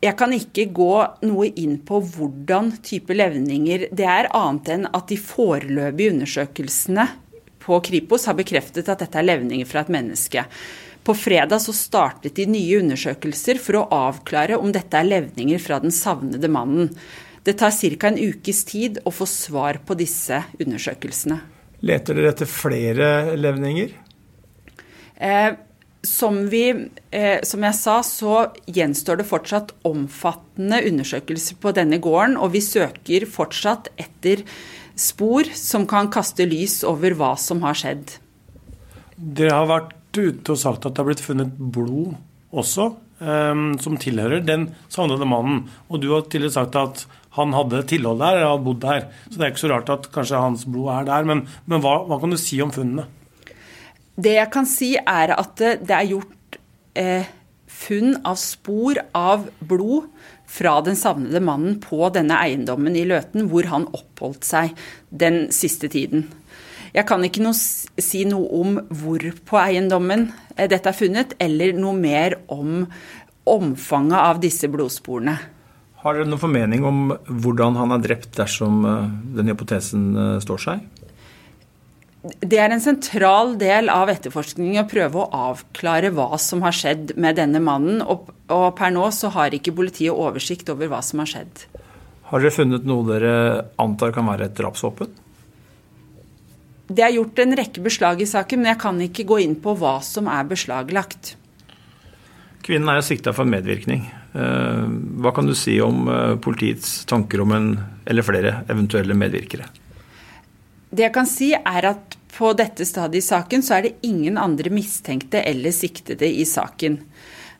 Jeg 0.00 0.16
kan 0.16 0.32
ikke 0.32 0.64
gå 0.72 0.92
noe 1.28 1.50
inn 1.60 1.76
på 1.86 2.00
hvordan 2.00 2.72
type 2.82 3.14
levninger 3.14 3.90
det 3.92 4.06
er, 4.08 4.30
annet 4.32 4.70
enn 4.72 4.86
at 4.88 5.10
de 5.12 5.18
foreløpige 5.20 6.14
undersøkelsene 6.14 7.04
på 7.60 7.80
Kripos 7.84 8.26
har 8.28 8.38
bekreftet 8.38 8.88
at 8.88 9.02
dette 9.04 9.20
er 9.20 9.28
levninger 9.28 9.68
fra 9.68 9.84
et 9.84 9.92
menneske. 9.92 10.44
På 11.04 11.14
fredag 11.16 11.62
så 11.64 11.72
startet 11.76 12.36
de 12.36 12.46
nye 12.48 12.80
undersøkelser 12.82 13.60
for 13.62 13.80
å 13.80 13.86
avklare 13.94 14.58
om 14.60 14.72
dette 14.72 14.98
er 14.98 15.08
levninger 15.08 15.62
fra 15.62 15.80
den 15.80 15.94
savnede 15.94 16.50
mannen. 16.52 16.92
Det 17.44 17.56
tar 17.60 17.72
ca. 17.72 18.08
en 18.08 18.20
ukes 18.20 18.64
tid 18.68 19.00
å 19.04 19.10
få 19.10 19.26
svar 19.26 19.80
på 19.86 19.96
disse 19.96 20.42
undersøkelsene. 20.60 21.40
Leter 21.80 22.14
dere 22.14 22.34
etter 22.34 22.48
flere 22.48 23.36
levninger? 23.40 23.94
Eh, 25.16 25.52
som, 26.02 26.42
vi, 26.52 26.64
eh, 27.10 27.40
som 27.42 27.64
jeg 27.64 27.76
sa, 27.76 27.96
så 28.04 28.34
gjenstår 28.68 29.20
det 29.20 29.28
fortsatt 29.28 29.72
omfattende 29.88 30.82
undersøkelser 30.88 31.56
på 31.60 31.72
denne 31.76 32.00
gården, 32.00 32.36
og 32.40 32.52
vi 32.56 32.62
søker 32.64 33.24
fortsatt 33.28 33.88
etter 34.00 34.44
spor 35.00 35.48
som 35.56 35.86
kan 35.88 36.10
kaste 36.12 36.46
lys 36.48 36.80
over 36.86 37.16
hva 37.18 37.34
som 37.40 37.62
har 37.64 37.78
skjedd. 37.78 38.16
Dere 39.16 39.56
har 39.56 39.70
vært 39.70 39.96
ute 40.16 40.54
og 40.54 40.58
sagt 40.60 40.86
at 40.86 40.94
det 40.94 41.02
har 41.02 41.08
blitt 41.08 41.22
funnet 41.24 41.54
blod 41.56 42.16
også, 42.50 42.90
um, 43.22 43.64
som 43.82 43.98
tilhører 44.00 44.42
den 44.44 44.70
savnede 44.90 45.28
mannen. 45.28 45.64
Og 45.88 46.02
du 46.02 46.10
har 46.14 46.26
tidligere 46.26 46.58
sagt 46.58 46.78
at 46.80 47.04
han 47.36 47.54
hadde 47.54 47.84
tilhold 47.90 48.18
der, 48.22 48.40
eller 48.40 48.52
hadde 48.54 48.66
bodd 48.66 48.82
der. 48.82 49.06
Så 49.28 49.36
det 49.36 49.46
er 49.46 49.52
ikke 49.52 49.64
så 49.64 49.72
rart 49.72 49.92
at 49.94 50.08
kanskje 50.14 50.42
hans 50.42 50.66
blod 50.66 50.90
er 50.96 51.08
der. 51.08 51.28
Men, 51.28 51.44
men 51.70 51.84
hva, 51.84 52.00
hva 52.08 52.18
kan 52.22 52.34
du 52.34 52.38
si 52.40 52.58
om 52.64 52.72
funnene? 52.74 53.06
Det 54.20 54.34
jeg 54.34 54.50
kan 54.52 54.66
si, 54.68 54.94
er 54.98 55.36
at 55.36 55.60
det 55.60 55.94
er 55.94 56.08
gjort 56.10 56.58
eh, 56.98 57.28
funn 57.70 58.18
av 58.26 58.36
spor 58.40 58.98
av 59.16 59.46
blod 59.62 60.10
fra 60.50 60.80
den 60.84 60.98
savnede 60.98 61.42
mannen 61.44 61.78
på 61.82 62.08
denne 62.14 62.38
eiendommen 62.42 62.96
i 62.98 63.06
Løten, 63.08 63.46
hvor 63.50 63.68
han 63.70 63.86
oppholdt 63.94 64.46
seg 64.48 64.74
den 65.10 65.44
siste 65.54 65.90
tiden. 65.92 66.26
Jeg 66.90 67.06
kan 67.06 67.22
ikke 67.22 67.44
noe, 67.44 67.54
si 67.54 68.24
noe 68.26 68.48
om 68.58 68.80
hvor 69.02 69.22
på 69.46 69.58
eiendommen 69.60 70.30
eh, 70.56 70.66
dette 70.70 70.90
er 70.90 70.96
funnet, 70.96 71.36
eller 71.38 71.76
noe 71.78 71.94
mer 71.94 72.40
om 72.50 72.82
omfanget 73.50 74.18
av 74.18 74.42
disse 74.42 74.68
blodsporene. 74.70 75.36
Har 76.00 76.16
dere 76.16 76.28
noen 76.28 76.40
formening 76.40 76.84
om 76.88 77.00
hvordan 77.28 77.76
han 77.76 77.94
er 77.94 78.02
drept 78.02 78.34
dersom 78.40 78.82
eh, 78.88 79.06
den 79.38 79.52
hypotesen 79.52 80.10
eh, 80.16 80.36
står 80.42 80.64
seg? 80.66 80.88
Det 82.20 82.58
er 82.60 82.68
en 82.68 82.82
sentral 82.84 83.54
del 83.60 83.88
av 83.88 84.10
etterforskningen 84.12 84.82
å 84.82 84.88
prøve 84.88 85.22
å 85.22 85.28
avklare 85.52 86.10
hva 86.12 86.36
som 86.42 86.60
har 86.66 86.76
skjedd 86.76 87.14
med 87.16 87.38
denne 87.40 87.62
mannen. 87.64 88.02
Og, 88.04 88.28
og, 88.52 88.66
per 88.76 88.92
nå 88.92 89.06
så 89.16 89.30
har 89.32 89.56
ikke 89.56 89.72
politiet 89.78 90.12
oversikt 90.12 90.68
over 90.72 90.90
hva 90.92 91.00
som 91.04 91.22
har 91.24 91.30
skjedd. 91.32 91.64
Har 92.28 92.44
dere 92.44 92.54
funnet 92.54 92.84
noe 92.86 93.08
dere 93.08 93.32
antar 93.80 94.12
kan 94.14 94.28
være 94.28 94.50
et 94.50 94.60
drapsvåpen? 94.60 95.16
Det 96.90 97.06
er 97.06 97.16
gjort 97.16 97.40
en 97.40 97.56
rekke 97.56 97.82
beslag 97.86 98.20
i 98.20 98.28
saken, 98.28 98.60
men 98.60 98.74
jeg 98.74 98.82
kan 98.82 99.00
ikke 99.00 99.28
gå 99.30 99.40
inn 99.46 99.56
på 99.62 99.76
hva 99.80 99.96
som 100.04 100.28
er 100.28 100.44
beslaglagt. 100.50 101.36
Kvinnen 102.66 102.90
er 102.92 103.00
sikta 103.06 103.32
for 103.32 103.48
medvirkning. 103.48 104.04
Eh, 104.36 104.88
hva 105.22 105.32
kan 105.32 105.48
du 105.48 105.56
si 105.56 105.78
om 105.80 106.04
eh, 106.10 106.34
politiets 106.42 107.06
tanker 107.08 107.40
om 107.46 107.54
en 107.56 107.70
eller 108.04 108.26
flere 108.26 108.58
eventuelle 108.68 109.16
medvirkere? 109.16 109.70
Det 110.90 111.06
jeg 111.06 111.14
kan 111.14 111.28
si, 111.28 111.52
er 111.54 111.86
at 111.92 112.16
på 112.30 112.52
dette 112.58 112.86
stadiet 112.86 113.24
i 113.24 113.26
saken 113.26 113.62
så 113.62 113.76
er 113.76 113.86
det 113.86 114.06
ingen 114.06 114.38
andre 114.40 114.72
mistenkte 114.72 115.42
eller 115.46 115.74
siktede 115.74 116.28
i 116.28 116.46
saken. 116.48 116.98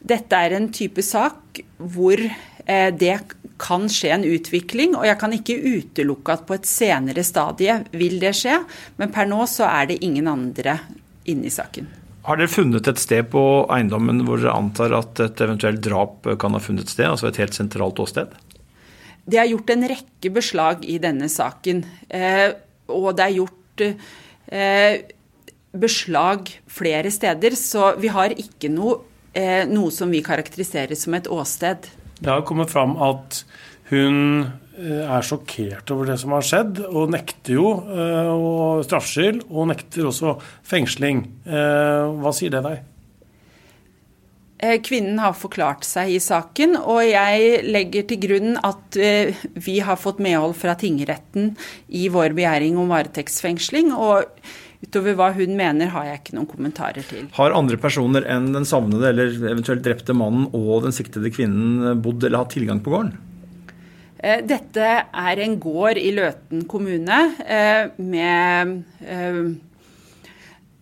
Dette 0.00 0.38
er 0.38 0.56
en 0.56 0.70
type 0.72 1.02
sak 1.04 1.60
hvor 1.76 2.20
eh, 2.20 2.90
det 2.96 3.18
kan 3.60 3.86
skje 3.92 4.14
en 4.14 4.24
utvikling, 4.24 4.96
og 4.96 5.04
jeg 5.04 5.18
kan 5.20 5.34
ikke 5.36 5.58
utelukke 5.60 6.34
at 6.34 6.46
på 6.48 6.56
et 6.56 6.68
senere 6.68 7.24
stadie 7.26 7.76
vil 7.92 8.16
det 8.22 8.32
skje, 8.38 8.56
men 8.96 9.12
per 9.12 9.28
nå 9.28 9.44
så 9.50 9.68
er 9.68 9.90
det 9.90 10.00
ingen 10.06 10.30
andre 10.30 10.78
inne 11.28 11.50
i 11.50 11.52
saken. 11.52 11.90
Har 12.24 12.36
dere 12.40 12.52
funnet 12.52 12.88
et 12.88 13.00
sted 13.00 13.28
på 13.32 13.42
eiendommen 13.72 14.24
hvor 14.26 14.40
dere 14.40 14.56
antar 14.56 14.94
at 14.96 15.20
et 15.24 15.40
eventuelt 15.44 15.80
drap 15.84 16.26
kan 16.40 16.56
ha 16.56 16.62
funnet 16.62 16.88
sted, 16.88 17.08
altså 17.08 17.28
et 17.30 17.40
helt 17.40 17.56
sentralt 17.56 18.00
åsted? 18.00 18.32
Det 19.30 19.38
er 19.38 19.50
gjort 19.52 19.70
en 19.72 19.86
rekke 19.92 20.32
beslag 20.32 20.84
i 20.88 20.96
denne 21.02 21.28
saken. 21.32 21.84
Eh, 22.08 22.48
og 22.90 23.14
det 23.18 23.26
er 23.26 23.38
gjort 23.38 23.86
eh, 23.86 25.00
beslag 25.70 26.50
flere 26.70 27.12
steder. 27.14 27.56
Så 27.58 27.94
vi 28.00 28.10
har 28.12 28.34
ikke 28.34 28.70
noe, 28.72 29.00
eh, 29.34 29.64
noe 29.70 29.94
som 29.94 30.10
vi 30.10 30.22
karakteriserer 30.26 30.98
som 30.98 31.14
et 31.14 31.30
åsted. 31.30 31.90
Det 32.20 32.28
har 32.30 32.44
kommet 32.44 32.70
fram 32.72 32.96
at 33.00 33.44
hun 33.90 34.44
eh, 34.78 35.02
er 35.02 35.26
sjokkert 35.26 35.90
over 35.94 36.10
det 36.10 36.18
som 36.22 36.34
har 36.36 36.46
skjedd, 36.46 36.82
og 36.86 37.10
nekter 37.14 37.56
jo 37.56 37.72
eh, 37.90 38.84
straffskyld, 38.86 39.44
og 39.50 39.70
nekter 39.72 40.10
også 40.10 40.36
fengsling. 40.66 41.24
Eh, 41.46 42.06
hva 42.20 42.34
sier 42.36 42.54
det 42.54 42.64
deg? 42.66 42.86
Eh, 44.62 44.76
kvinnen 44.84 45.18
har 45.22 45.32
forklart 45.32 45.86
seg 45.88 46.10
i 46.12 46.18
saken, 46.20 46.74
og 46.76 47.00
jeg 47.06 47.62
legger 47.64 48.04
til 48.10 48.18
grunn 48.20 48.58
at 48.60 48.96
eh, 49.00 49.38
vi 49.56 49.78
har 49.80 49.96
fått 49.96 50.20
medhold 50.20 50.52
fra 50.58 50.74
tingretten 50.76 51.54
i 51.88 52.10
vår 52.12 52.34
begjæring 52.36 52.76
om 52.80 52.92
varetektsfengsling. 52.92 53.94
og 53.96 54.28
Utover 54.80 55.16
hva 55.16 55.30
hun 55.36 55.56
mener, 55.56 55.90
har 55.92 56.06
jeg 56.08 56.20
ikke 56.20 56.36
noen 56.36 56.48
kommentarer 56.48 57.04
til. 57.04 57.26
Har 57.36 57.56
andre 57.56 57.76
personer 57.80 58.24
enn 58.32 58.50
den 58.52 58.68
savnede 58.68 59.10
eller 59.10 59.32
eventuelt 59.50 59.84
drepte 59.84 60.16
mannen 60.16 60.46
og 60.56 60.86
den 60.86 60.96
siktede 60.96 61.32
kvinnen 61.32 62.00
bodd 62.04 62.24
eller 62.24 62.44
hatt 62.44 62.52
tilgang 62.56 62.80
på 62.84 62.92
gården? 62.92 63.16
Eh, 64.20 64.44
dette 64.44 64.92
er 65.08 65.44
en 65.44 65.56
gård 65.60 66.00
i 66.00 66.12
Løten 66.16 66.68
kommune 66.68 67.20
med 67.96 68.76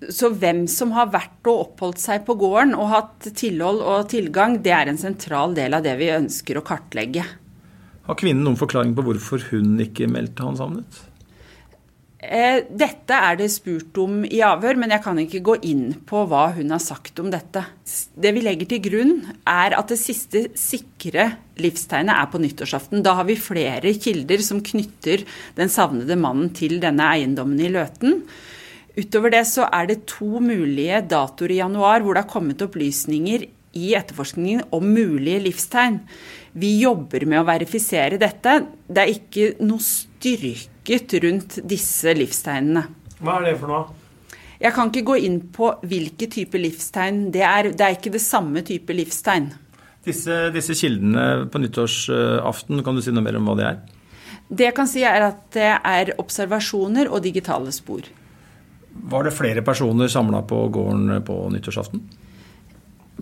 så 0.07 0.31
hvem 0.31 0.67
som 0.71 0.93
har 0.95 1.11
vært 1.11 1.49
og 1.51 1.65
oppholdt 1.65 2.01
seg 2.03 2.25
på 2.27 2.37
gården 2.39 2.77
og 2.79 2.91
hatt 2.93 3.29
tilhold 3.39 3.83
og 3.83 4.09
tilgang, 4.13 4.61
det 4.63 4.75
er 4.75 4.91
en 4.91 5.01
sentral 5.01 5.57
del 5.59 5.75
av 5.75 5.85
det 5.87 5.97
vi 5.99 6.13
ønsker 6.15 6.61
å 6.61 6.65
kartlegge. 6.67 7.27
Har 8.09 8.17
kvinnen 8.17 8.47
noen 8.47 8.59
forklaring 8.61 8.95
på 8.97 9.05
hvorfor 9.05 9.51
hun 9.51 9.77
ikke 9.85 10.09
meldte 10.09 10.47
han 10.47 10.57
savnet? 10.59 11.05
Eh, 12.19 12.65
dette 12.67 13.15
er 13.15 13.37
det 13.39 13.47
spurt 13.55 13.99
om 14.03 14.25
i 14.27 14.41
avhør, 14.43 14.79
men 14.81 14.91
jeg 14.91 15.03
kan 15.05 15.19
ikke 15.23 15.43
gå 15.47 15.55
inn 15.69 15.85
på 16.09 16.25
hva 16.27 16.49
hun 16.57 16.75
har 16.75 16.83
sagt 16.83 17.21
om 17.23 17.29
dette. 17.31 17.63
Det 18.19 18.33
vi 18.35 18.43
legger 18.43 18.71
til 18.73 18.83
grunn, 18.89 19.13
er 19.47 19.77
at 19.79 19.93
det 19.93 20.01
siste 20.01 20.49
sikre 20.59 21.29
livstegnet 21.63 22.17
er 22.17 22.31
på 22.33 22.41
nyttårsaften. 22.43 23.05
Da 23.07 23.15
har 23.21 23.29
vi 23.29 23.39
flere 23.39 23.95
kilder 23.95 24.43
som 24.43 24.65
knytter 24.67 25.23
den 25.59 25.71
savnede 25.71 26.19
mannen 26.19 26.51
til 26.59 26.81
denne 26.83 27.07
eiendommen 27.15 27.63
i 27.63 27.71
Løten. 27.71 28.25
Utover 28.99 29.31
det 29.31 29.45
så 29.47 29.69
er 29.71 29.87
det 29.87 30.01
to 30.11 30.41
mulige 30.43 30.99
datoer 31.07 31.55
i 31.55 31.61
januar 31.61 32.03
hvor 32.03 32.17
det 32.17 32.25
har 32.25 32.33
kommet 32.33 32.65
opplysninger 32.65 33.45
i 33.79 33.93
etterforskningen 33.95 34.73
om 34.75 34.89
mulige 34.91 35.45
livstegn. 35.45 36.01
Vi 36.59 36.73
jobber 36.81 37.27
med 37.29 37.43
å 37.43 37.47
verifisere 37.47 38.19
dette. 38.19 38.57
Det 38.89 39.05
er 39.05 39.13
ikke 39.13 39.53
noe 39.63 39.85
styrket 39.85 41.15
rundt 41.23 41.61
disse 41.69 42.15
livstegnene. 42.17 42.89
Hva 43.23 43.39
er 43.39 43.51
det 43.51 43.57
for 43.61 43.71
noe? 43.71 43.87
Jeg 44.59 44.75
kan 44.75 44.91
ikke 44.91 45.07
gå 45.07 45.17
inn 45.29 45.39
på 45.55 45.71
hvilke 45.87 46.27
type 46.33 46.59
livstegn 46.59 47.29
det 47.35 47.45
er. 47.47 47.71
Det 47.71 47.85
er 47.85 47.95
ikke 47.95 48.15
det 48.17 48.25
samme 48.25 48.65
type 48.67 48.97
livstegn. 48.97 49.53
Disse, 50.09 50.49
disse 50.55 50.75
kildene 50.75 51.47
på 51.53 51.61
nyttårsaften, 51.63 52.83
kan 52.83 52.97
du 52.97 53.05
si 53.05 53.15
noe 53.15 53.23
mer 53.23 53.39
om 53.39 53.47
hva 53.47 53.55
det 53.59 53.69
er? 53.69 53.79
Det 54.49 54.71
jeg 54.71 54.75
kan 54.75 54.89
si 54.91 55.05
er 55.07 55.29
at 55.29 55.43
det 55.55 55.71
er 55.77 56.15
observasjoner 56.19 57.11
og 57.13 57.23
digitale 57.23 57.71
spor. 57.77 58.09
Var 59.09 59.25
det 59.25 59.35
flere 59.37 59.63
personer 59.63 60.11
samla 60.11 60.43
på 60.49 60.65
gården 60.75 61.23
på 61.27 61.37
nyttårsaften? 61.55 62.03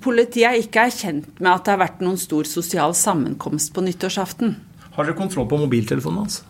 Politiet 0.03 0.51
er 0.51 0.59
ikke 0.61 0.87
erkjent 0.91 1.39
med 1.41 1.51
at 1.53 1.65
det 1.65 1.73
har 1.73 1.81
vært 1.81 2.03
noen 2.05 2.19
stor 2.21 2.49
sosial 2.49 2.93
sammenkomst 2.97 3.73
på 3.75 3.85
nyttårsaften. 3.85 4.53
Har 4.97 5.09
dere 5.09 5.17
kontroll 5.17 5.49
på 5.49 5.59
mobiltelefonen 5.61 6.25
hans? 6.25 6.43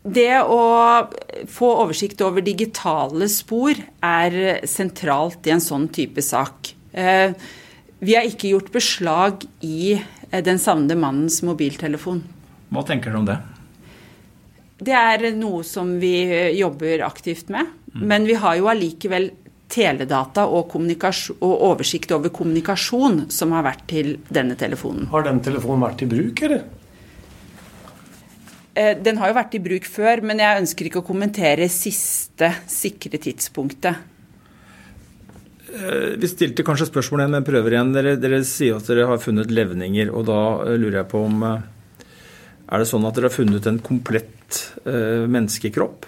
Det 0.00 0.40
å 0.40 0.60
få 1.52 1.68
oversikt 1.82 2.22
over 2.24 2.44
digitale 2.44 3.28
spor 3.28 3.76
er 3.76 4.64
sentralt 4.68 5.44
i 5.44 5.52
en 5.52 5.60
sånn 5.60 5.90
type 5.92 6.24
sak. 6.24 6.72
Eh, 6.92 7.36
vi 8.00 8.16
har 8.16 8.24
ikke 8.24 8.54
gjort 8.54 8.72
beslag 8.72 9.44
i 9.60 9.92
eh, 9.98 10.40
den 10.44 10.60
savnede 10.60 10.96
mannens 10.96 11.42
mobiltelefon. 11.44 12.22
Hva 12.72 12.84
tenker 12.88 13.12
dere 13.12 13.20
om 13.20 13.28
det? 13.28 13.36
Det 14.80 14.96
er 14.96 15.26
noe 15.36 15.60
som 15.68 15.98
vi 16.00 16.14
jobber 16.56 17.04
aktivt 17.04 17.52
med. 17.52 17.68
Men 17.92 18.26
vi 18.28 18.36
har 18.38 18.58
jo 18.58 18.68
allikevel 18.70 19.30
teledata 19.70 20.46
og, 20.50 20.74
og, 20.74 21.54
oversikt 21.70 22.12
over 22.14 22.32
kommunikasjon 22.34 23.24
som 23.32 23.54
har 23.54 23.66
vært 23.66 23.86
til 23.90 24.12
denne 24.30 24.56
telefonen. 24.58 25.08
Har 25.12 25.26
den 25.26 25.40
telefonen 25.44 25.86
vært 25.86 26.04
i 26.04 26.10
bruk, 26.10 26.42
eller? 26.46 26.64
Eh, 28.74 28.94
den 29.02 29.18
har 29.18 29.30
jo 29.30 29.38
vært 29.38 29.56
i 29.58 29.62
bruk 29.62 29.88
før, 29.90 30.22
men 30.26 30.42
jeg 30.42 30.62
ønsker 30.62 30.88
ikke 30.88 31.02
å 31.02 31.06
kommentere 31.06 31.68
siste 31.72 32.52
sikre 32.70 33.20
tidspunktet. 33.22 34.06
Eh, 35.70 36.14
vi 36.18 36.30
stilte 36.30 36.66
kanskje 36.66 36.90
spørsmål 36.90 37.24
igjen, 37.24 37.36
men 37.38 37.46
prøver 37.46 37.76
igjen. 37.76 37.92
Dere, 37.96 38.14
dere, 38.20 38.40
sier 38.46 38.78
at 38.78 38.88
dere 38.90 39.08
har 39.10 39.22
funnet 39.22 39.52
levninger, 39.54 40.12
og 40.14 40.26
da 40.30 40.40
eh, 40.66 40.78
lurer 40.78 41.02
jeg 41.02 41.12
på 41.12 41.26
om 41.26 41.44
Er 42.70 42.78
det 42.78 42.86
sånn 42.86 43.06
at 43.06 43.16
dere 43.16 43.26
har 43.26 43.34
funnet 43.34 43.66
en 43.66 43.80
komplett 43.82 44.36
menneskekropp, 44.86 46.06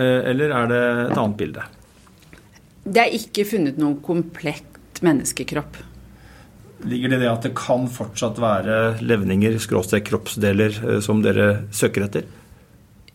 eller 0.00 0.52
er 0.56 0.70
det 0.70 0.82
et 1.10 1.18
annet 1.18 1.38
bilde? 1.38 1.64
Det 2.84 3.02
er 3.02 3.14
ikke 3.16 3.44
funnet 3.48 3.78
noen 3.80 3.98
komplett 4.04 5.00
menneskekropp. 5.04 5.78
Ligger 6.88 7.12
det 7.12 7.18
i 7.18 7.22
det 7.24 7.28
at 7.28 7.44
det 7.44 7.52
kan 7.58 7.84
fortsatt 7.92 8.38
være 8.40 8.76
levninger, 9.04 9.58
skråstrek 9.60 10.06
kroppsdeler, 10.08 10.76
eh, 10.86 11.00
som 11.04 11.20
dere 11.24 11.66
søker 11.76 12.06
etter? 12.06 12.28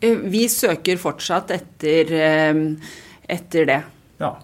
Eh, 0.01 0.21
vi 0.29 0.45
søker 0.51 0.99
fortsatt 1.01 1.53
etter, 1.55 2.13
eh, 2.13 2.61
etter 3.37 3.65
det. 3.65 3.81
Ja. 4.21 4.35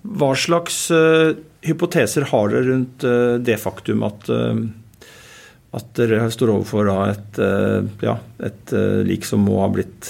Hva 0.00 0.32
slags 0.32 0.88
hypoteser 1.60 2.24
har 2.30 2.48
dere 2.48 2.70
rundt 2.70 3.04
det 3.44 3.58
faktum 3.60 4.00
at, 4.06 4.30
at 5.76 5.90
dere 5.98 6.30
står 6.32 6.54
overfor 6.54 6.88
et, 7.04 7.40
ja, 8.00 8.14
et 8.40 8.72
lik 9.04 9.28
som 9.28 9.44
må 9.44 9.58
ha 9.60 9.68
blitt 9.68 10.08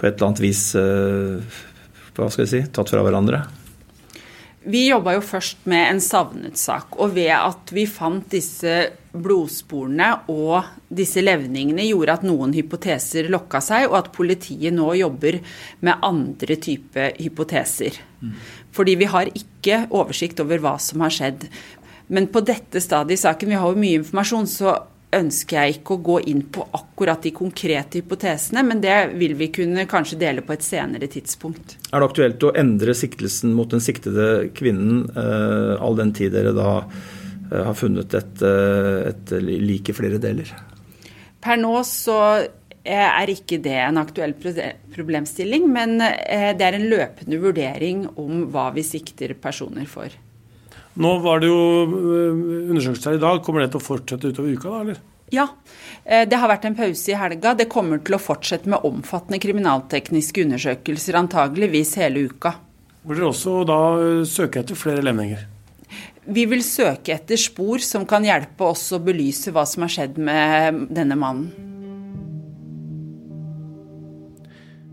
på 0.00 0.08
et 0.08 0.16
eller 0.16 0.30
annet 0.30 0.42
vis 0.42 0.64
hva 2.20 2.28
skal 2.32 2.44
jeg 2.44 2.52
si, 2.52 2.60
tatt 2.74 2.90
fra 2.92 3.02
hverandre? 3.04 3.44
Vi 4.60 4.82
jobba 4.90 5.14
jo 5.14 5.22
først 5.24 5.64
med 5.72 5.86
en 5.88 6.02
savnet-sak. 6.04 6.98
Og 7.00 7.14
ved 7.16 7.32
at 7.32 7.70
vi 7.72 7.86
fant 7.88 8.26
disse 8.32 8.74
blodsporene 9.10 10.10
og 10.30 10.68
disse 10.92 11.22
levningene, 11.24 11.86
gjorde 11.88 12.18
at 12.18 12.26
noen 12.28 12.52
hypoteser 12.54 13.30
lokka 13.32 13.62
seg, 13.64 13.88
og 13.88 13.96
at 14.02 14.12
politiet 14.14 14.76
nå 14.76 14.92
jobber 15.00 15.40
med 15.80 16.04
andre 16.06 16.58
type 16.60 17.08
hypoteser. 17.16 17.96
Mm. 18.20 18.36
Fordi 18.76 18.98
vi 19.00 19.08
har 19.10 19.32
ikke 19.32 19.86
oversikt 19.88 20.44
over 20.44 20.60
hva 20.62 20.76
som 20.82 21.06
har 21.06 21.14
skjedd. 21.14 21.48
Men 22.12 22.28
på 22.28 22.44
dette 22.44 22.82
stadiet 22.84 23.16
i 23.16 23.24
saken, 23.24 23.50
vi 23.50 23.58
har 23.62 23.72
jo 23.72 23.80
mye 23.80 24.02
informasjon, 24.02 24.50
så 24.50 24.76
ønsker 25.16 25.58
jeg 25.58 25.78
ikke 25.78 25.96
å 25.96 26.02
gå 26.06 26.18
inn 26.30 26.42
på 26.52 26.64
akkurat 26.76 27.22
de 27.24 27.32
konkrete 27.34 28.00
hypotesene, 28.00 28.62
men 28.66 28.82
det 28.82 28.96
vil 29.18 29.34
vi 29.38 29.50
kunne 29.54 29.86
kanskje 29.90 30.20
dele 30.20 30.44
på 30.46 30.54
et 30.54 30.66
senere 30.66 31.10
tidspunkt. 31.10 31.76
Er 31.90 31.98
det 31.98 32.10
aktuelt 32.10 32.46
å 32.46 32.52
endre 32.58 32.94
siktelsen 32.96 33.54
mot 33.56 33.70
den 33.70 33.82
siktede 33.82 34.50
kvinnen, 34.56 35.08
eh, 35.10 35.74
all 35.82 35.98
den 35.98 36.14
tid 36.16 36.34
dere 36.36 36.54
da 36.56 36.70
eh, 36.84 37.64
har 37.66 37.76
funnet 37.78 38.14
et, 38.14 38.46
eh, 38.46 39.10
et 39.10 39.34
like 39.42 39.94
flere 39.96 40.22
deler? 40.22 40.54
Per 41.40 41.58
nå 41.58 41.74
så 41.88 42.20
er 42.80 43.28
ikke 43.28 43.58
det 43.60 43.76
en 43.76 44.00
aktuell 44.00 44.32
problemstilling, 44.94 45.66
men 45.68 45.98
det 46.00 46.64
er 46.64 46.76
en 46.76 46.88
løpende 46.88 47.36
vurdering 47.40 48.06
om 48.18 48.46
hva 48.52 48.70
vi 48.72 48.84
sikter 48.84 49.34
personer 49.36 49.84
for. 49.88 50.08
Nå 50.98 51.12
var 51.22 51.40
det 51.42 51.50
jo 51.50 51.60
undersøkelser 51.86 53.12
her 53.12 53.20
i 53.20 53.22
dag. 53.22 53.42
Kommer 53.46 53.62
det 53.64 53.70
til 53.74 53.80
å 53.80 53.84
fortsette 53.84 54.32
utover 54.32 54.56
uka, 54.56 54.72
da, 54.72 54.80
eller? 54.84 55.00
Ja, 55.30 55.46
eh, 56.04 56.26
det 56.26 56.40
har 56.42 56.50
vært 56.50 56.66
en 56.66 56.74
pause 56.74 57.12
i 57.12 57.18
helga. 57.18 57.54
Det 57.54 57.68
kommer 57.70 58.02
til 58.02 58.16
å 58.16 58.22
fortsette 58.22 58.70
med 58.70 58.82
omfattende 58.86 59.38
kriminaltekniske 59.42 60.42
undersøkelser, 60.48 61.20
antageligvis 61.20 61.94
hele 62.02 62.26
uka. 62.26 62.56
Hvor 63.04 63.16
dere 63.16 63.30
også 63.30 63.60
da 63.68 63.80
søke 64.26 64.30
søker 64.34 64.64
etter 64.64 64.78
flere 64.78 65.06
levninger? 65.06 65.46
Vi 66.30 66.44
vil 66.50 66.62
søke 66.66 67.14
etter 67.14 67.38
spor 67.40 67.80
som 67.82 68.04
kan 68.06 68.26
hjelpe 68.26 68.66
oss 68.66 68.90
å 68.92 69.00
belyse 69.02 69.54
hva 69.54 69.64
som 69.66 69.86
har 69.86 69.94
skjedd 69.94 70.18
med 70.20 70.86
denne 70.92 71.16
mannen. 71.18 71.69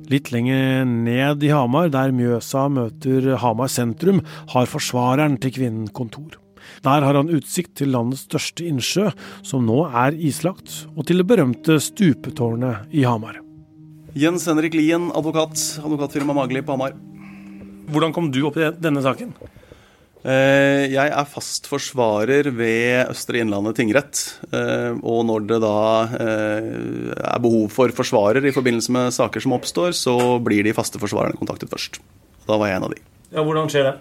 Litt 0.08 0.30
lenger 0.32 0.86
ned 0.88 1.42
i 1.44 1.50
Hamar, 1.52 1.90
der 1.92 2.14
Mjøsa 2.16 2.70
møter 2.72 3.34
Hamar 3.42 3.68
sentrum, 3.68 4.22
har 4.54 4.70
forsvareren 4.72 5.36
til 5.44 5.52
kvinnen 5.58 5.90
kontor. 5.92 6.38
Der 6.86 7.04
har 7.04 7.18
han 7.20 7.32
utsikt 7.34 7.74
til 7.80 7.92
landets 7.92 8.24
største 8.28 8.64
innsjø, 8.68 9.10
som 9.44 9.68
nå 9.68 9.82
er 9.90 10.16
islagt, 10.16 10.86
og 10.96 11.10
til 11.10 11.20
det 11.20 11.28
berømte 11.28 11.76
stupetårnet 11.84 12.88
i 12.96 13.04
Hamar. 13.04 13.42
Jens 14.16 14.48
Henrik 14.48 14.80
Lien, 14.80 15.12
advokat, 15.12 15.60
advokatfirma 15.84 16.36
Magli 16.40 16.64
på 16.64 16.78
Hamar. 16.78 16.96
Hvordan 17.92 18.16
kom 18.16 18.32
du 18.32 18.46
opp 18.48 18.60
i 18.60 18.72
denne 18.80 19.04
saken? 19.04 19.36
Eh, 20.28 20.90
jeg 20.92 21.08
er 21.08 21.28
fast 21.32 21.70
forsvarer 21.72 22.50
ved 22.52 23.14
Østre 23.14 23.40
Innlandet 23.40 23.78
tingrett. 23.80 24.24
Eh, 24.52 24.98
og 25.00 25.24
når 25.30 25.46
det 25.48 25.60
da 25.64 25.78
eh, 26.20 27.14
er 27.16 27.44
behov 27.44 27.70
for 27.72 27.94
forsvarer 27.96 28.44
i 28.44 28.56
forbindelse 28.56 28.92
med 28.96 29.16
saker 29.16 29.44
som 29.44 29.56
oppstår, 29.56 29.96
så 29.96 30.18
blir 30.44 30.68
de 30.68 30.76
faste 30.76 31.00
forsvarerne 31.00 31.40
kontaktet 31.40 31.72
først. 31.72 32.02
Da 32.48 32.60
var 32.60 32.72
jeg 32.72 32.82
en 32.82 32.90
av 32.90 32.94
de. 32.96 33.00
Ja, 33.32 33.44
Hvordan 33.44 33.72
skjer 33.72 33.88
det? 33.88 33.96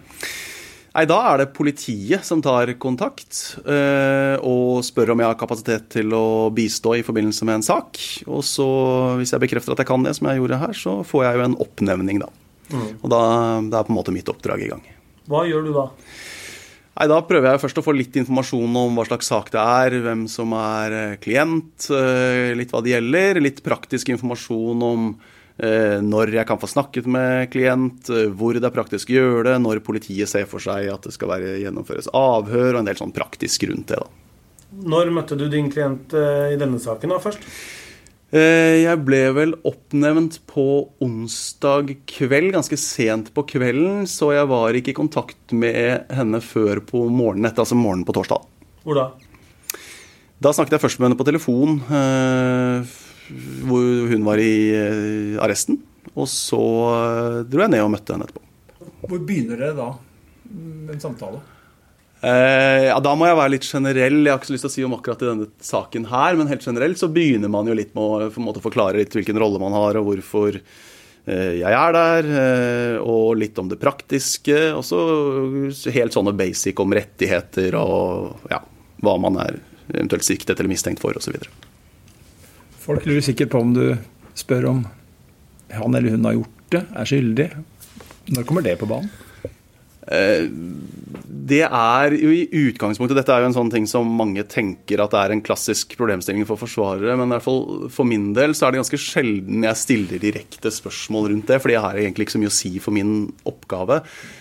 Nei, 0.97 1.05
Da 1.07 1.21
er 1.29 1.43
det 1.43 1.53
politiet 1.53 2.25
som 2.25 2.41
tar 2.41 2.71
kontakt 2.81 3.59
og 3.69 4.81
spør 4.87 5.13
om 5.13 5.21
jeg 5.21 5.29
har 5.29 5.37
kapasitet 5.37 5.91
til 5.93 6.15
å 6.17 6.49
bistå 6.57 6.95
i 6.97 7.03
forbindelse 7.05 7.45
med 7.45 7.59
en 7.59 7.67
sak. 7.67 8.01
Og 8.25 8.41
så, 8.47 8.69
hvis 9.21 9.35
jeg 9.35 9.43
bekrefter 9.45 9.75
at 9.75 9.83
jeg 9.83 9.91
kan 9.91 10.07
det, 10.07 10.15
som 10.17 10.31
jeg 10.31 10.41
gjorde 10.41 10.63
her, 10.63 10.73
så 10.79 10.97
får 11.05 11.27
jeg 11.27 11.37
jo 11.37 11.47
en 11.51 11.61
oppnevning, 11.67 12.23
da. 12.25 12.31
Mm. 12.73 12.89
Og 13.03 13.11
da, 13.13 13.21
det 13.67 13.77
er 13.77 13.91
på 13.91 13.93
en 13.93 13.99
måte 13.99 14.15
mitt 14.15 14.33
oppdrag 14.33 14.65
i 14.65 14.71
gang. 14.73 14.87
Hva 15.31 15.45
gjør 15.49 15.67
du 15.67 15.75
da? 15.75 15.87
Nei, 16.97 17.07
Da 17.13 17.21
prøver 17.29 17.51
jeg 17.53 17.63
først 17.67 17.81
å 17.81 17.85
få 17.85 17.93
litt 17.97 18.17
informasjon 18.17 18.77
om 18.81 18.97
hva 18.97 19.05
slags 19.05 19.29
sak 19.29 19.51
det 19.53 19.61
er, 19.61 19.99
hvem 20.07 20.25
som 20.33 20.55
er 20.57 20.97
eh, 20.97 21.17
klient, 21.21 21.91
eh, 21.93 22.55
litt 22.57 22.73
hva 22.73 22.81
det 22.85 22.95
gjelder. 22.95 23.43
Litt 23.45 23.61
praktisk 23.67 24.15
informasjon 24.15 24.85
om 24.87 25.11
eh, 25.61 25.99
når 26.01 26.33
jeg 26.39 26.49
kan 26.49 26.61
få 26.63 26.71
snakket 26.73 27.09
med 27.11 27.51
klient, 27.53 28.09
hvor 28.39 28.57
det 28.57 28.65
er 28.65 28.77
praktisk 28.79 29.13
å 29.13 29.19
gjøre 29.19 29.51
det, 29.51 29.57
når 29.67 29.85
politiet 29.85 30.33
ser 30.33 30.49
for 30.49 30.65
seg 30.65 30.89
at 30.93 31.05
det 31.05 31.13
skal 31.17 31.35
være, 31.35 31.59
gjennomføres 31.67 32.09
avhør, 32.17 32.73
og 32.73 32.81
en 32.81 32.89
del 32.89 33.03
sånn 33.03 33.17
praktisk 33.17 33.69
rundt 33.69 33.93
det. 33.93 34.01
da. 34.01 34.09
Når 34.97 35.13
møtte 35.15 35.37
du 35.39 35.47
din 35.53 35.69
klient 35.73 36.17
i 36.17 36.57
denne 36.59 36.81
saken 36.83 37.13
da 37.13 37.21
først? 37.23 37.45
Eh, 38.35 38.83
jeg 38.83 38.99
ble 39.07 39.21
vel 39.37 39.53
oppnevnt 39.69 40.41
på 40.51 40.65
onsdag 41.05 41.93
kveld, 42.11 42.51
ganske 42.57 42.79
sent 42.81 43.31
på 43.37 43.45
kvelden, 43.47 44.03
så 44.11 44.33
jeg 44.35 44.49
var 44.51 44.75
ikke 44.75 44.91
i 44.91 44.99
kontakt 44.99 45.55
med 45.55 46.11
henne 46.11 46.41
før 46.43 46.83
på 46.83 47.05
morgenen 47.07 47.47
etter, 47.47 47.63
altså 47.63 47.79
morgenen 47.79 48.07
på 48.09 48.17
torsdag. 48.17 48.43
Hvor 48.83 48.99
da? 48.99 49.07
Da 50.43 50.53
snakket 50.53 50.75
jeg 50.77 50.83
først 50.83 50.99
med 50.99 51.09
henne 51.09 51.21
på 51.21 51.29
telefon, 51.29 51.79
eh, 51.87 52.97
hvor 53.71 54.11
hun 54.11 54.27
var 54.27 54.43
i 54.43 54.57
eh, 54.75 55.39
arresten. 55.43 55.79
Og 56.17 56.27
så 56.31 56.59
dro 57.47 57.63
jeg 57.63 57.75
ned 57.77 57.85
og 57.85 57.93
møtte 57.95 58.15
henne 58.15 58.27
etterpå. 58.27 58.43
Hvor 59.07 59.23
begynner 59.23 59.61
dere 59.61 59.77
da? 59.77 59.93
En 60.91 61.03
samtale? 61.03 61.43
Eh, 62.25 62.87
ja, 62.89 62.97
Da 63.03 63.13
må 63.19 63.29
jeg 63.29 63.37
være 63.39 63.53
litt 63.57 63.69
generell. 63.69 64.19
Jeg 64.25 64.33
har 64.33 64.41
ikke 64.41 64.49
så 64.49 64.57
lyst 64.57 64.67
til 64.67 64.73
å 64.73 64.77
si 64.77 64.85
om 64.87 64.97
akkurat 64.97 65.23
i 65.23 65.29
denne 65.31 65.49
saken 65.63 66.09
her, 66.11 66.39
men 66.39 66.51
helt 66.51 66.65
generelt 66.65 67.01
så 67.01 67.11
begynner 67.13 67.53
man 67.53 67.69
jo 67.69 67.77
litt 67.77 67.93
med 67.97 68.03
å 68.03 68.31
for 68.33 68.45
måte, 68.45 68.65
forklare 68.65 69.03
litt 69.03 69.17
hvilken 69.17 69.39
rolle 69.41 69.61
man 69.63 69.77
har, 69.77 69.99
og 70.01 70.09
hvorfor 70.09 70.57
eh, 70.57 71.53
jeg 71.61 71.77
er 71.77 71.97
der, 71.97 72.31
eh, 72.41 72.97
og 73.03 73.37
litt 73.41 73.59
om 73.61 73.69
det 73.71 73.81
praktiske. 73.83 74.59
Og 74.73 74.85
så 74.87 75.01
helt 75.95 76.17
sånne 76.17 76.35
basic 76.37 76.81
om 76.83 76.97
rettigheter 76.97 77.77
og 77.81 78.51
ja, 78.53 78.63
hva 79.05 79.17
man 79.21 79.41
er 79.45 79.61
eventuelt 79.93 80.27
siktet 80.27 80.57
eller 80.59 80.73
mistenkt 80.73 81.03
for 81.05 81.17
osv. 81.19 81.37
Folk 82.87 83.07
lurer 83.07 83.23
sikkert 83.25 83.53
på 83.53 83.61
om 83.63 83.75
du 83.77 83.87
spør 84.37 84.71
om 84.73 84.85
han 85.75 85.95
eller 85.99 86.15
hun 86.15 86.27
har 86.27 86.37
gjort 86.37 86.67
det, 86.75 86.83
er 86.97 87.09
skyldig. 87.09 87.47
Når 88.35 88.47
kommer 88.47 88.65
det 88.65 88.75
på 88.81 88.89
banen? 88.91 89.11
Eh, 90.07 90.47
det 91.47 91.63
er 91.67 92.15
jo 92.15 92.31
i 92.31 92.47
utgangspunktet 92.69 93.19
Dette 93.19 93.35
er 93.35 93.43
jo 93.43 93.49
en 93.51 93.57
sånn 93.57 93.71
ting 93.71 93.87
som 93.91 94.09
mange 94.19 94.45
tenker 94.51 95.01
at 95.03 95.13
det 95.15 95.21
er 95.21 95.35
en 95.35 95.43
klassisk 95.47 95.95
problemstilling 95.99 96.47
for 96.49 96.61
forsvarere. 96.61 97.15
Men 97.19 97.31
i 97.31 97.37
hvert 97.37 97.47
fall 97.47 97.91
for 97.93 98.09
min 98.09 98.33
del 98.37 98.55
så 98.57 98.67
er 98.67 98.75
det 98.75 98.83
ganske 98.83 99.01
sjelden 99.03 99.67
jeg 99.67 99.83
stiller 99.83 100.23
direkte 100.23 100.73
spørsmål 100.75 101.31
rundt 101.33 101.53
det. 101.53 101.61
fordi 101.63 101.77
jeg 101.77 101.85
har 101.87 102.01
egentlig 102.01 102.27
ikke 102.27 102.37
så 102.37 102.43
mye 102.43 102.55
å 102.55 102.59
si 102.59 102.73
for 102.83 102.97
min 102.97 103.15
oppgave. 103.47 104.01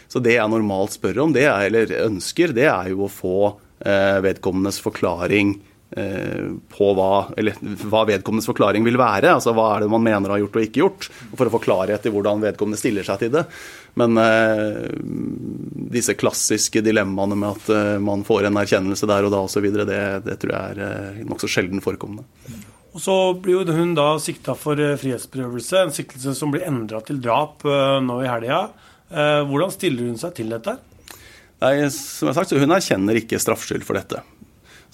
Så 0.10 0.21
det 0.23 0.38
jeg 0.38 0.54
normalt 0.54 0.95
spør 0.97 1.25
om, 1.25 1.36
det 1.36 1.45
er, 1.49 1.67
eller 1.67 1.93
ønsker, 2.06 2.56
det 2.56 2.69
er 2.71 2.91
jo 2.93 3.06
å 3.06 3.12
få 3.12 3.38
eh, 3.86 4.21
vedkommendes 4.25 4.82
forklaring 4.84 5.58
på 5.95 6.88
hva, 6.97 7.12
eller, 7.39 7.55
hva, 7.88 8.01
vedkommendes 8.10 8.49
forklaring 8.49 8.84
vil 8.84 8.97
være. 8.99 9.31
altså 9.38 9.53
Hva 9.55 9.69
er 9.75 9.86
det 9.86 9.91
man 9.93 10.03
mener 10.03 10.34
har 10.34 10.41
gjort 10.41 10.58
og 10.60 10.65
ikke 10.65 10.81
gjort, 10.81 11.08
for 11.39 11.47
å 11.47 11.53
få 11.53 11.62
klarhet 11.63 12.03
i 12.03 12.12
hvordan 12.12 12.43
vedkommende 12.43 12.79
stiller 12.79 13.08
seg 13.08 13.21
til 13.21 13.31
det. 13.38 13.45
Men 13.99 14.19
eh, 14.19 14.91
disse 15.95 16.17
klassiske 16.19 16.84
dilemmaene 16.84 17.38
med 17.39 17.55
at 17.55 17.69
eh, 17.71 17.91
man 18.03 18.25
får 18.27 18.49
en 18.49 18.60
erkjennelse 18.60 19.08
der 19.08 19.27
og 19.27 19.31
da 19.31 19.43
osv., 19.47 19.67
det, 19.88 20.01
det 20.25 20.36
tror 20.41 20.51
jeg 20.51 20.73
er 20.75 20.81
eh, 20.84 21.21
nokså 21.27 21.49
sjelden 21.51 21.84
forekommende. 21.84 22.27
Og 22.95 23.03
Så 23.03 23.15
blir 23.43 23.62
jo 23.62 23.75
hun 23.75 23.93
da 23.95 24.10
sikta 24.23 24.55
for 24.60 24.79
eh, 24.79 24.97
frihetsberøvelse, 24.99 25.79
en 25.79 25.95
siktelse 25.95 26.36
som 26.36 26.51
blir 26.51 26.67
endra 26.67 26.99
til 27.08 27.23
drap 27.23 27.63
eh, 27.63 28.01
nå 28.03 28.19
i 28.23 28.29
helga. 28.31 28.65
Hvordan 29.15 29.69
stiller 29.71 30.10
hun 30.10 30.17
seg 30.17 30.31
til 30.36 30.49
dette? 30.49 30.73
Nei, 31.62 31.75
som 31.93 32.25
jeg 32.25 32.31
har 32.34 32.38
sagt, 32.39 32.51
så 32.51 32.60
Hun 32.60 32.73
erkjenner 32.73 33.19
ikke 33.19 33.38
straffskyld 33.39 33.86
for 33.86 33.95
dette. 33.95 34.23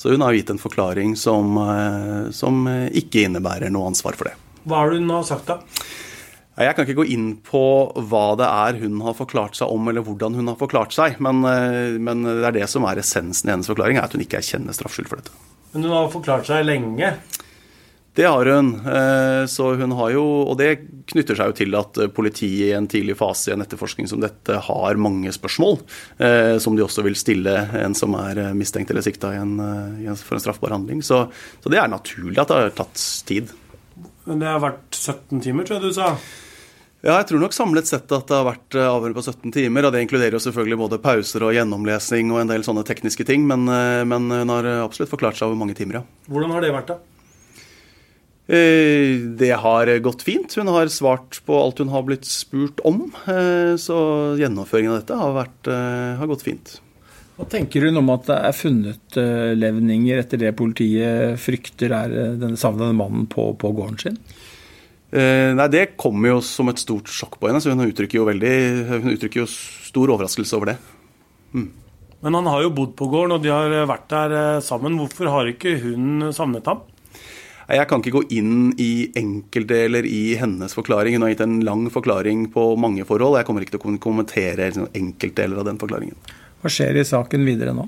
Så 0.02 0.10
hun 0.10 0.24
har 0.26 0.34
gitt 0.34 0.50
en 0.50 0.62
forklaring 0.62 1.14
som, 1.20 1.54
eh, 1.62 2.32
som 2.34 2.64
ikke 2.66 3.28
innebærer 3.28 3.70
noe 3.70 3.92
ansvar 3.92 4.18
for 4.18 4.32
det. 4.32 4.34
Hva 4.66 4.80
har 4.82 4.96
hun 4.96 5.12
sagt, 5.26 5.52
da? 5.52 5.60
Jeg 6.62 6.76
kan 6.76 6.86
ikke 6.86 6.98
gå 7.00 7.06
inn 7.14 7.28
på 7.48 7.62
hva 8.10 8.24
det 8.38 8.48
er 8.48 8.80
hun 8.82 8.98
har 9.06 9.16
forklart 9.16 9.56
seg 9.58 9.70
om, 9.72 9.86
eller 9.88 10.04
hvordan 10.06 10.36
hun 10.36 10.50
har 10.52 10.58
forklart 10.60 10.94
seg, 10.94 11.22
men, 11.24 11.46
eh, 11.48 12.00
men 12.02 12.26
det 12.26 12.50
er 12.50 12.58
det 12.60 12.70
som 12.70 12.86
er 12.90 13.00
essensen 13.02 13.48
i 13.48 13.54
hennes 13.54 13.70
forklaring, 13.70 13.98
er 13.98 14.10
at 14.10 14.18
hun 14.18 14.26
ikke 14.26 14.42
erkjenner 14.42 14.76
straffskyld 14.76 15.08
for 15.08 15.22
dette. 15.22 15.38
Men 15.72 15.86
hun 15.88 15.96
har 15.96 16.12
forklart 16.12 16.50
seg 16.50 16.66
lenge? 16.66 17.14
Det 18.14 18.26
har 18.26 18.46
hun. 18.46 18.76
Eh, 18.76 19.46
så 19.46 19.74
hun 19.74 19.92
har 19.92 20.10
jo, 20.12 20.24
og 20.44 20.58
det 20.60 20.82
knytter 21.14 21.38
seg 21.38 21.52
jo 21.52 21.56
til 21.62 21.78
at 21.80 22.00
eh, 22.02 22.12
politiet 22.12 22.68
i 22.68 22.74
en 22.76 22.90
tidlig 22.92 23.16
fase 23.20 23.52
i 23.52 23.56
en 23.56 23.64
etterforskning 23.64 24.10
som 24.12 24.20
dette 24.20 24.58
har 24.68 25.00
mange 25.00 25.32
spørsmål, 25.32 25.80
eh, 26.20 26.58
som 26.60 26.76
de 26.76 26.84
også 26.84 27.06
vil 27.08 27.16
stille 27.16 27.56
en 27.80 27.96
som 27.96 28.18
er 28.20 28.50
mistenkt 28.58 28.92
eller 28.92 29.06
sikta 29.06 29.32
for 29.32 30.36
en 30.36 30.44
straffbar 30.44 30.76
handling. 30.76 31.00
Så, 31.08 31.24
så, 31.64 31.72
det 31.72 31.80
er 31.80 31.92
naturlig 31.92 32.42
at 32.42 32.52
det 32.52 32.58
har 32.60 32.78
tatt 32.82 33.04
tid. 33.30 33.54
Men 34.28 34.44
det 34.44 34.50
har 34.50 34.60
vært 34.64 34.92
17 34.92 35.40
timer, 35.46 35.68
tror 35.68 35.80
jeg 35.80 35.88
du 35.88 35.96
sa? 35.96 36.16
Ja, 37.02 37.16
jeg 37.16 37.30
tror 37.32 37.42
nok 37.42 37.56
samlet 37.56 37.88
sett 37.90 38.12
at 38.14 38.28
det 38.28 38.36
har 38.36 38.46
vært 38.46 38.76
avhør 38.78 39.16
på 39.16 39.24
17 39.24 39.56
timer. 39.56 39.88
og 39.88 39.96
Det 39.96 40.04
inkluderer 40.04 40.36
jo 40.36 40.44
selvfølgelig 40.44 40.78
både 40.84 41.00
pauser 41.02 41.48
og 41.48 41.56
gjennomlesing 41.56 42.30
og 42.36 42.44
en 42.44 42.52
del 42.52 42.68
sånne 42.68 42.84
tekniske 42.86 43.26
ting. 43.26 43.48
Men, 43.50 43.66
men 44.06 44.28
hun 44.30 44.54
har 44.54 44.68
absolutt 44.84 45.10
forklart 45.10 45.40
seg 45.40 45.48
over 45.48 45.64
mange 45.64 45.80
timer, 45.80 46.02
ja. 46.02 46.04
Hvordan 46.30 46.54
har 46.54 46.68
det 46.68 46.76
vært, 46.76 46.92
da? 46.92 47.00
Eh, 48.52 49.16
det 49.40 49.52
har 49.52 49.88
gått 50.04 50.26
fint. 50.28 50.54
Hun 50.56 50.68
har 50.68 50.90
svart 50.92 51.40
på 51.46 51.56
alt 51.56 51.80
hun 51.80 51.92
har 51.94 52.04
blitt 52.04 52.28
spurt 52.28 52.82
om. 52.84 53.06
Eh, 53.24 53.78
så 53.80 53.98
gjennomføringen 54.40 54.92
av 54.92 54.98
dette 55.00 55.20
har, 55.22 55.36
vært, 55.38 55.68
eh, 55.72 56.18
har 56.20 56.28
gått 56.28 56.44
fint. 56.44 56.74
Hva 57.38 57.48
tenker 57.48 57.88
hun 57.88 58.02
om 58.02 58.12
at 58.12 58.28
det 58.28 58.38
er 58.38 58.54
funnet 58.54 59.16
levninger 59.58 60.20
etter 60.20 60.38
det 60.38 60.52
politiet 60.60 61.40
frykter 61.40 61.96
er 61.96 62.12
denne 62.38 62.60
savnede 62.60 62.94
mannen 62.94 63.24
på, 63.26 63.54
på, 63.58 63.72
gården 63.74 63.98
sin? 63.98 64.20
nei, 65.12 65.68
Det 65.72 65.98
kommer 65.98 66.36
jo 66.36 66.42
som 66.46 66.70
et 66.70 66.78
stort 66.78 67.10
sjokk 67.10 67.40
på 67.40 67.48
henne. 67.48 67.64
så 67.64 67.72
Hun 67.72 67.88
uttrykker 67.88 68.20
jo, 68.20 68.28
veldig, 68.28 68.54
hun 69.02 69.16
uttrykker 69.16 69.42
jo 69.42 69.48
stor 69.48 70.12
overraskelse 70.12 70.60
over 70.60 70.74
det. 70.74 70.78
Mm. 71.56 71.72
Men 72.22 72.34
han 72.36 72.52
har 72.52 72.62
jo 72.68 72.76
bodd 72.76 72.94
på 73.00 73.10
gården, 73.10 73.40
og 73.40 73.42
de 73.42 73.50
har 73.50 73.90
vært 73.90 74.12
der 74.12 74.62
sammen. 74.62 75.00
Hvorfor 75.00 75.32
har 75.32 75.50
ikke 75.50 75.80
hun 75.82 76.30
savnet 76.36 76.68
ham? 76.68 76.84
Jeg 77.72 77.88
kan 77.88 78.02
ikke 78.02 78.18
gå 78.18 78.24
inn 78.36 78.72
i 78.82 79.12
enkeltdeler 79.16 80.04
i 80.08 80.36
hennes 80.40 80.74
forklaring. 80.76 81.16
Hun 81.16 81.24
har 81.24 81.32
gitt 81.32 81.44
en 81.46 81.62
lang 81.64 81.86
forklaring 81.94 82.50
på 82.52 82.74
mange 82.80 83.06
forhold. 83.08 83.38
Jeg 83.40 83.48
kommer 83.48 83.64
ikke 83.64 83.78
til 83.78 83.82
å 83.82 83.98
kommentere 84.04 84.72
enkeltdeler 84.98 85.62
av 85.62 85.70
den 85.70 85.80
forklaringen. 85.80 86.18
Hva 86.62 86.72
skjer 86.72 87.00
i 87.00 87.08
saken 87.08 87.46
videre 87.48 87.76
nå? 87.78 87.88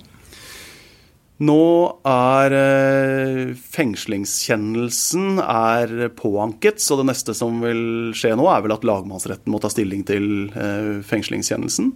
Nå 1.43 1.63
er 2.07 2.53
eh, 2.55 3.51
fengslingskjennelsen 3.73 5.41
er 5.41 5.93
påanket, 6.15 6.79
så 6.79 6.95
det 6.99 7.07
neste 7.09 7.33
som 7.35 7.57
vil 7.63 8.13
skje 8.15 8.35
nå, 8.39 8.45
er 8.47 8.63
vel 8.63 8.75
at 8.75 8.85
lagmannsretten 8.87 9.51
må 9.51 9.59
ta 9.59 9.71
stilling 9.73 10.05
til 10.07 10.27
eh, 10.53 11.01
fengslingskjennelsen. 11.09 11.89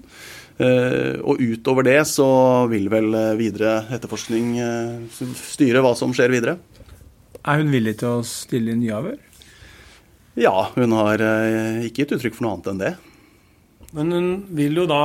Eh, 0.58 1.22
og 1.22 1.40
utover 1.40 1.86
det 1.88 2.02
så 2.10 2.28
vil 2.72 2.90
vel 2.92 3.14
videre 3.40 3.86
etterforskning 3.94 4.58
styre 5.14 5.86
hva 5.86 5.94
som 5.96 6.18
skjer 6.18 6.34
videre. 6.34 6.58
Er 7.44 7.62
hun 7.62 7.74
villig 7.74 7.98
til 8.02 8.20
å 8.20 8.26
stille 8.28 8.74
inn 8.74 8.82
nye 8.84 8.96
avhør? 8.98 9.20
Ja, 10.38 10.56
hun 10.76 10.94
har 10.94 11.22
eh, 11.24 11.86
ikke 11.88 12.04
gitt 12.04 12.18
uttrykk 12.18 12.38
for 12.38 12.46
noe 12.46 12.56
annet 12.58 12.72
enn 12.72 12.82
det. 12.82 12.94
Men 13.98 14.14
hun 14.14 14.28
vil 14.58 14.82
jo 14.82 14.86
da 14.90 15.04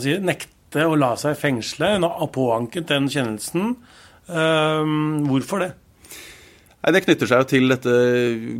sier, 0.00 0.22
nekte 0.24 0.86
å 0.86 0.96
la 0.98 1.14
seg 1.20 1.36
fengsle. 1.40 1.96
Hun 1.96 2.06
har 2.08 2.30
påanket 2.32 2.88
den 2.90 3.10
kjennelsen. 3.12 3.74
Um, 4.26 5.26
hvorfor 5.28 5.62
det? 5.62 5.72
Nei, 6.86 6.92
Det 6.94 7.00
knytter 7.02 7.26
seg 7.26 7.40
jo 7.42 7.46
til 7.50 7.72
dette 7.72 7.92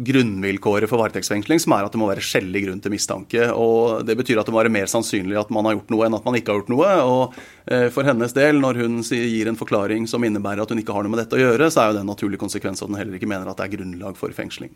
grunnvilkåret 0.03 0.91
for 0.91 0.99
varetektsfengsling, 0.99 1.61
som 1.63 1.77
er 1.77 1.87
at 1.87 1.95
det 1.95 2.01
må 2.03 2.09
være 2.11 2.25
skjellig 2.27 2.65
grunn 2.65 2.81
til 2.83 2.91
mistanke. 2.91 3.45
og 3.55 4.03
Det 4.05 4.17
betyr 4.19 4.41
at 4.41 4.49
det 4.49 4.55
må 4.55 4.59
være 4.65 4.75
mer 4.75 4.91
sannsynlig 4.91 5.39
at 5.39 5.53
man 5.55 5.69
har 5.69 5.77
gjort 5.77 5.95
noe 5.95 6.09
enn 6.09 6.19
at 6.19 6.27
man 6.27 6.35
ikke 6.35 6.51
har 6.51 6.59
gjort 6.59 6.73
noe. 6.75 6.91
og 7.07 7.39
eh, 7.71 7.87
For 7.95 8.03
hennes 8.03 8.35
del, 8.35 8.59
når 8.59 8.83
hun 8.83 8.99
gir 9.07 9.47
en 9.47 9.61
forklaring 9.61 10.11
som 10.11 10.27
innebærer 10.27 10.67
at 10.67 10.75
hun 10.75 10.83
ikke 10.83 10.97
har 10.97 11.07
noe 11.07 11.15
med 11.15 11.23
dette 11.23 11.39
å 11.39 11.45
gjøre, 11.45 11.71
så 11.71 11.85
er 11.85 11.93
jo 11.93 11.99
det 12.01 12.03
en 12.03 12.13
naturlig 12.17 12.43
konsekvens 12.43 12.83
at 12.83 12.91
hun 12.91 12.99
heller 12.99 13.15
ikke 13.15 13.31
mener 13.31 13.47
at 13.47 13.63
det 13.63 13.69
er 13.69 13.77
grunnlag 13.79 14.19
for 14.19 14.35
fengsling. 14.35 14.75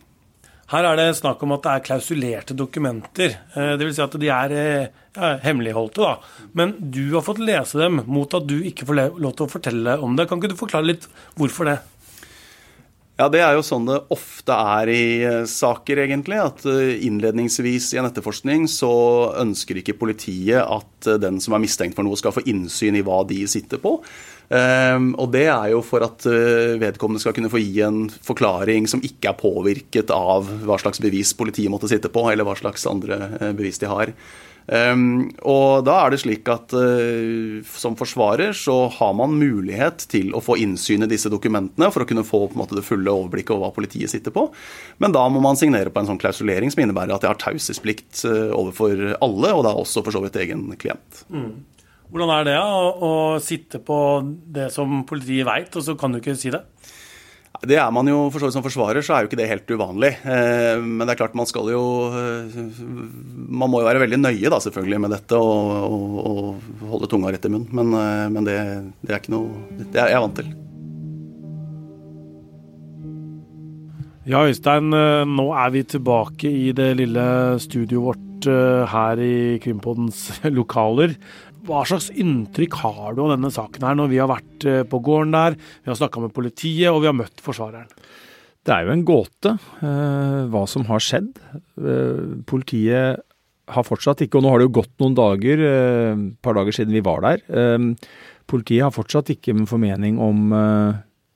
Her 0.71 0.87
er 0.87 1.01
det 1.01 1.11
snakk 1.19 1.41
om 1.43 1.57
at 1.57 1.65
det 1.67 1.71
er 1.73 1.87
klausulerte 1.91 2.55
dokumenter. 2.55 3.33
Eh, 3.59 3.75
Dvs. 3.81 3.97
Si 3.99 4.05
at 4.05 4.19
de 4.23 4.29
er 4.31 4.53
eh, 4.55 4.99
ja, 5.17 5.35
hemmeligholdte. 5.43 6.07
da. 6.07 6.45
Men 6.55 6.77
du 6.79 7.09
har 7.17 7.27
fått 7.27 7.43
lese 7.43 7.83
dem 7.83 8.05
mot 8.07 8.31
at 8.39 8.47
du 8.47 8.61
ikke 8.63 8.87
får 8.87 9.19
lov 9.19 9.35
til 9.35 9.49
å 9.49 9.51
fortelle 9.59 9.99
om 9.99 10.15
det. 10.15 10.31
Kan 10.31 10.39
ikke 10.39 10.55
du 10.55 10.61
forklare 10.61 10.93
litt 10.93 11.11
hvorfor 11.35 11.67
det? 11.67 11.81
Ja, 13.21 13.27
Det 13.29 13.43
er 13.45 13.53
jo 13.53 13.61
sånn 13.61 13.85
det 13.85 13.99
ofte 14.15 14.55
er 14.57 14.89
i 14.89 15.05
eh, 15.29 15.43
saker, 15.45 15.99
egentlig. 16.07 16.39
At 16.41 16.65
eh, 16.65 16.95
innledningsvis 17.05 17.91
i 17.93 17.99
en 18.01 18.09
etterforskning 18.09 18.65
så 18.71 18.93
ønsker 19.43 19.77
ikke 19.77 19.99
politiet 20.01 20.65
at 20.65 21.09
eh, 21.11 21.19
den 21.21 21.37
som 21.45 21.53
er 21.53 21.61
mistenkt 21.61 21.99
for 21.99 22.07
noe, 22.07 22.17
skal 22.17 22.33
få 22.33 22.47
innsyn 22.49 22.97
i 22.97 23.05
hva 23.05 23.21
de 23.29 23.43
sitter 23.51 23.83
på. 23.83 23.99
Um, 24.51 25.13
og 25.23 25.31
det 25.31 25.45
er 25.47 25.69
jo 25.71 25.81
for 25.87 26.03
at 26.03 26.27
vedkommende 26.27 27.23
skal 27.23 27.37
kunne 27.37 27.53
få 27.53 27.61
gi 27.63 27.85
en 27.87 28.09
forklaring 28.11 28.89
som 28.91 29.03
ikke 29.07 29.31
er 29.31 29.39
påvirket 29.39 30.11
av 30.11 30.51
hva 30.67 30.79
slags 30.83 30.99
bevis 31.03 31.31
politiet 31.39 31.71
måtte 31.71 31.91
sitte 31.91 32.11
på, 32.11 32.27
eller 32.33 32.49
hva 32.49 32.57
slags 32.59 32.89
andre 32.91 33.53
bevis 33.55 33.79
de 33.79 33.91
har. 33.91 34.15
Um, 34.71 35.33
og 35.51 35.83
da 35.83 35.97
er 36.05 36.13
det 36.13 36.21
slik 36.23 36.47
at 36.53 36.71
uh, 36.79 37.59
som 37.75 37.97
forsvarer 37.99 38.53
så 38.55 38.85
har 39.01 39.17
man 39.19 39.35
mulighet 39.35 40.05
til 40.13 40.31
å 40.37 40.43
få 40.45 40.61
innsyn 40.63 41.03
i 41.03 41.09
disse 41.11 41.33
dokumentene 41.33 41.89
for 41.91 42.05
å 42.05 42.07
kunne 42.07 42.27
få 42.27 42.45
måte, 42.55 42.77
det 42.79 42.87
fulle 42.87 43.11
overblikket 43.11 43.57
over 43.57 43.67
hva 43.67 43.79
politiet 43.81 44.13
sitter 44.13 44.35
på. 44.35 44.47
Men 45.03 45.17
da 45.17 45.25
må 45.33 45.43
man 45.43 45.59
signere 45.59 45.91
på 45.91 46.03
en 46.03 46.13
sånn 46.13 46.21
klausulering 46.23 46.71
som 46.71 46.85
innebærer 46.85 47.17
at 47.17 47.27
jeg 47.27 47.33
har 47.33 47.43
taushetsplikt 47.43 48.23
uh, 48.29 48.55
overfor 48.61 49.17
alle, 49.19 49.53
og 49.57 49.67
da 49.67 49.75
også 49.75 50.05
for 50.07 50.15
så 50.15 50.23
vidt 50.23 50.39
egen 50.45 50.69
klient. 50.79 51.25
Mm. 51.35 51.51
Hvordan 52.11 52.33
er 52.35 52.49
det 52.49 52.57
å, 52.59 52.81
å 53.07 53.13
sitte 53.43 53.79
på 53.87 53.97
det 54.51 54.71
som 54.75 55.05
politiet 55.07 55.47
veit, 55.47 55.75
og 55.79 55.87
så 55.87 55.95
kan 55.99 56.13
du 56.13 56.19
ikke 56.19 56.39
si 56.39 56.51
det? 56.51 56.65
Det 57.61 57.77
er 57.77 57.91
man 57.93 58.09
jo 58.09 58.23
for 58.33 58.41
så 58.41 58.49
vidt 58.49 58.57
som 58.57 58.65
forsvarer, 58.65 59.05
så 59.05 59.13
er 59.13 59.25
jo 59.25 59.29
ikke 59.29 59.37
det 59.37 59.49
helt 59.51 59.69
uvanlig. 59.69 60.15
Eh, 60.25 60.81
men 60.81 61.05
det 61.05 61.13
er 61.13 61.19
klart 61.21 61.37
man 61.37 61.49
skal 61.49 61.69
jo 61.69 61.83
eh, 62.09 62.55
Man 63.53 63.69
må 63.69 63.83
jo 63.83 63.89
være 63.89 64.01
veldig 64.01 64.21
nøye 64.23 64.53
da 64.53 64.61
selvfølgelig 64.65 65.01
med 65.05 65.13
dette 65.13 65.37
og, 65.37 65.75
og, 65.85 66.15
og 66.31 66.87
holde 66.95 67.11
tunga 67.13 67.35
rett 67.35 67.45
i 67.45 67.53
munnen. 67.53 67.69
Men, 67.77 67.93
eh, 68.01 68.25
men 68.33 68.49
det, 68.49 68.57
det, 69.03 69.13
er 69.13 69.21
ikke 69.21 69.35
noe 69.35 69.85
Det 69.93 70.01
er 70.01 70.15
jeg 70.15 70.25
vant 70.25 70.41
til. 70.41 70.51
Ja, 74.31 74.41
Øystein, 74.47 74.89
nå 75.35 75.47
er 75.59 75.71
vi 75.75 75.85
tilbake 75.91 76.49
i 76.49 76.73
det 76.77 76.93
lille 77.01 77.25
studioet 77.61 78.05
vårt 78.09 78.49
her 78.89 79.21
i 79.21 79.59
Krimpodens 79.61 80.31
lokaler. 80.59 81.17
Hva 81.67 81.85
slags 81.89 82.09
inntrykk 82.15 82.79
har 82.81 83.15
du 83.15 83.25
av 83.25 83.35
denne 83.35 83.51
saken 83.53 83.85
her, 83.85 83.99
når 83.99 84.11
vi 84.13 84.21
har 84.23 84.31
vært 84.31 84.67
eh, 84.69 84.83
på 84.89 85.03
gården 85.05 85.37
der, 85.37 85.59
vi 85.85 85.93
har 85.93 85.99
snakka 85.99 86.25
med 86.25 86.35
politiet 86.37 86.89
og 86.93 87.03
vi 87.05 87.11
har 87.11 87.17
møtt 87.19 87.43
forsvareren? 87.45 87.91
Det 88.61 88.73
er 88.75 88.85
jo 88.85 88.93
en 88.93 89.07
gåte 89.09 89.55
eh, 89.57 90.41
hva 90.53 90.65
som 90.69 90.85
har 90.91 91.01
skjedd. 91.03 91.31
Eh, 91.81 92.25
politiet 92.49 93.23
har 93.71 93.87
fortsatt 93.87 94.25
ikke, 94.25 94.37
og 94.39 94.45
nå 94.45 94.53
har 94.53 94.61
det 94.61 94.67
jo 94.69 94.79
gått 94.81 94.93
noen 95.01 95.17
dager, 95.17 95.63
et 95.63 96.11
eh, 96.11 96.25
par 96.45 96.59
dager 96.59 96.77
siden 96.77 96.97
vi 96.97 97.05
var 97.07 97.25
der. 97.25 97.45
Politiet 98.51 98.85
har 98.85 98.93
fortsatt 98.93 99.31
ikke 99.33 99.55
en 99.55 99.69
formening 99.71 100.19
om 100.21 100.51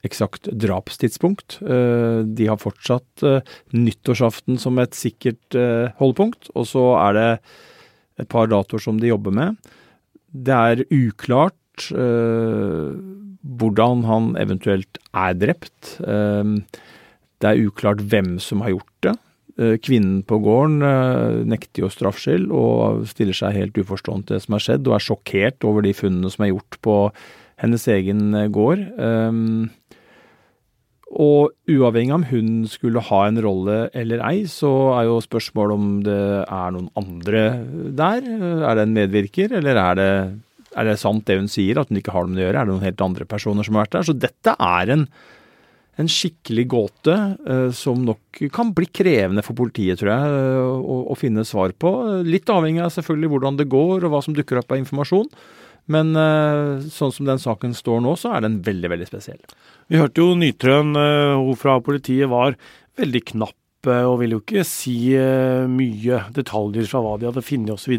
eksakt 0.04 0.48
drapstidspunkt. 0.50 1.60
De 1.62 2.48
har 2.48 2.58
fortsatt 2.58 3.22
nyttårsaften 3.70 4.58
som 4.58 4.80
et 4.82 4.98
sikkert 4.98 5.54
holdepunkt, 6.00 6.50
og 6.58 6.66
så 6.66 6.82
er 7.04 7.14
det 7.14 7.28
et 8.24 8.28
par 8.34 8.50
datoer 8.50 8.82
som 8.82 8.98
de 8.98 9.12
jobber 9.12 9.36
med. 9.38 9.54
Det 10.34 10.54
er 10.54 10.84
uklart 10.90 11.88
hvordan 13.44 14.04
han 14.08 14.32
eventuelt 14.40 14.98
er 15.14 15.36
drept. 15.38 15.96
Det 16.00 17.50
er 17.50 17.62
uklart 17.66 18.02
hvem 18.10 18.38
som 18.42 18.62
har 18.64 18.74
gjort 18.74 18.94
det. 19.06 19.14
Eh, 19.54 19.76
kvinnen 19.78 20.24
på 20.26 20.40
gården 20.42 20.82
eh, 20.82 21.44
nekter 21.46 21.84
jo 21.84 21.90
straffskyld 21.92 22.48
og 22.50 23.04
stiller 23.06 23.36
seg 23.38 23.54
helt 23.54 23.76
uforstående 23.78 24.26
til 24.26 24.34
det 24.34 24.42
som 24.42 24.56
har 24.56 24.64
skjedd, 24.64 24.88
og 24.88 24.96
er 24.96 25.04
sjokkert 25.04 25.66
over 25.68 25.84
de 25.86 25.92
funnene 25.94 26.30
som 26.32 26.42
er 26.42 26.50
gjort 26.50 26.78
på 26.82 26.96
hennes 27.62 27.84
egen 27.94 28.34
eh, 28.34 28.48
gård. 28.50 28.82
Og 31.14 31.52
uavhengig 31.70 32.10
av 32.10 32.22
om 32.22 32.26
hun 32.30 32.48
skulle 32.70 33.02
ha 33.06 33.20
en 33.28 33.38
rolle 33.44 33.76
eller 33.94 34.22
ei, 34.26 34.48
så 34.50 34.70
er 34.96 35.06
jo 35.06 35.20
spørsmålet 35.22 35.76
om 35.76 35.92
det 36.06 36.24
er 36.42 36.74
noen 36.74 36.88
andre 36.98 37.44
der. 37.94 38.26
Er 38.66 38.74
det 38.74 38.88
en 38.88 38.96
medvirker, 38.96 39.54
eller 39.60 39.78
er 39.78 40.00
det, 40.00 40.10
er 40.74 40.90
det 40.90 40.98
sant 40.98 41.22
det 41.28 41.38
hun 41.38 41.50
sier, 41.50 41.78
at 41.78 41.92
hun 41.92 42.02
ikke 42.02 42.16
har 42.16 42.26
noe 42.26 42.34
med 42.34 42.42
det 42.42 42.46
å 42.46 42.48
gjøre? 42.48 42.58
Er 42.58 42.66
det 42.66 42.74
noen 42.74 42.88
helt 42.88 43.06
andre 43.06 43.28
personer 43.30 43.66
som 43.66 43.78
har 43.78 43.86
vært 43.86 43.96
der? 44.00 44.08
Så 44.10 44.18
dette 44.26 44.58
er 44.58 44.94
en 44.96 45.08
en 46.00 46.10
skikkelig 46.10 46.64
gåte 46.72 47.14
uh, 47.46 47.68
som 47.74 48.00
nok 48.02 48.40
kan 48.54 48.72
bli 48.74 48.88
krevende 48.90 49.44
for 49.46 49.56
politiet, 49.58 50.00
tror 50.00 50.10
jeg, 50.10 50.38
eh, 50.38 50.62
å, 50.64 50.96
å, 51.12 51.18
finne 51.18 51.44
svar 51.46 51.74
på. 51.78 51.92
Litt 52.26 52.50
avhengig 52.50 52.82
av 52.82 52.90
selvfølgelig 52.96 53.30
hvordan 53.30 53.60
det 53.60 53.68
går 53.70 54.06
og 54.06 54.10
hva 54.10 54.22
som 54.24 54.34
dukker 54.34 54.58
opp 54.58 54.74
av 54.74 54.80
informasjon. 54.80 55.28
Men 55.92 56.14
eh, 56.16 56.86
sånn 56.92 57.12
som 57.12 57.28
den 57.28 57.42
saken 57.42 57.74
står 57.76 58.00
nå, 58.04 58.14
så 58.20 58.36
er 58.36 58.46
den 58.46 58.60
veldig, 58.64 58.92
veldig 58.94 59.08
spesiell. 59.10 59.42
Vi 59.92 60.00
hørte 60.00 60.22
jo 60.22 60.38
Nytrøen, 60.38 60.94
hun 60.96 61.58
fra 61.60 61.76
politiet, 61.84 62.30
var 62.32 62.56
veldig 63.00 63.24
knapp 63.34 63.58
og 63.84 64.14
ville 64.22 64.38
jo 64.38 64.40
ikke 64.40 64.62
si 64.64 65.12
mye 65.68 66.22
detaljer 66.32 66.86
fra 66.88 67.02
hva 67.04 67.18
de 67.20 67.26
hadde 67.28 67.42
funnet 67.44 67.74
osv. 67.74 67.92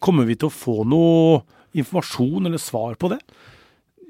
Kommer 0.00 0.24
vi 0.24 0.38
til 0.40 0.48
å 0.48 0.54
få 0.54 0.78
noe 0.88 1.42
informasjon 1.76 2.48
eller 2.48 2.62
svar 2.62 2.96
på 2.96 3.10
det? 3.12 3.20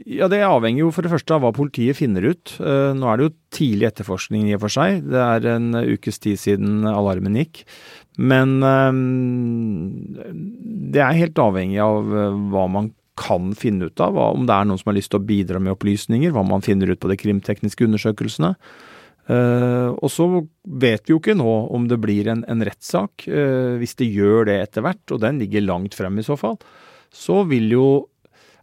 Ja, 0.04 0.28
Det 0.28 0.42
avhenger 0.44 0.84
jo 0.84 0.92
for 0.92 1.06
det 1.06 1.10
første 1.10 1.32
av 1.34 1.42
hva 1.42 1.54
politiet 1.56 1.96
finner 1.96 2.26
ut. 2.28 2.52
Eh, 2.60 2.92
nå 2.94 3.08
er 3.08 3.16
det 3.16 3.26
jo 3.26 3.36
tidlig 3.56 3.88
etterforskning 3.88 4.50
i 4.50 4.56
og 4.58 4.66
for 4.66 4.74
seg. 4.74 5.00
Det 5.08 5.22
er 5.22 5.48
en 5.54 5.70
ukes 5.72 6.20
tid 6.20 6.38
siden 6.38 6.84
alarmen 6.86 7.38
gikk. 7.40 7.64
Men 8.20 8.60
eh, 8.60 8.92
det 10.92 11.02
er 11.02 11.20
helt 11.22 11.40
avhengig 11.40 11.80
av 11.82 12.12
eh, 12.12 12.36
hva 12.52 12.66
man 12.70 12.92
kan 13.18 13.54
finne 13.58 13.88
ut 13.90 14.02
av. 14.02 14.18
Om 14.18 14.46
det 14.48 14.56
er 14.56 14.68
noen 14.68 14.80
som 14.80 14.92
har 14.92 14.98
lyst 14.98 15.12
til 15.14 15.22
å 15.22 15.28
bidra 15.28 15.62
med 15.62 15.76
opplysninger, 15.76 16.34
hva 16.34 16.44
man 16.46 16.64
finner 16.64 16.92
ut 16.92 17.00
på 17.02 17.10
de 17.12 17.18
krimtekniske 17.20 17.88
undersøkelsene. 17.88 18.54
Og 19.26 20.06
så 20.12 20.26
vet 20.62 21.02
vi 21.02 21.10
jo 21.10 21.18
ikke 21.18 21.34
nå 21.34 21.54
om 21.74 21.88
det 21.90 21.98
blir 21.98 22.28
en, 22.30 22.44
en 22.46 22.60
rettssak. 22.62 23.24
Hvis 23.80 23.96
det 23.98 24.06
gjør 24.14 24.46
det 24.46 24.60
etter 24.68 24.84
hvert, 24.86 25.02
og 25.10 25.24
den 25.24 25.40
ligger 25.42 25.64
langt 25.66 25.96
frem 25.98 26.20
i 26.22 26.26
så 26.26 26.36
fall, 26.38 26.54
så 27.10 27.40
vil 27.50 27.72
jo 27.74 27.88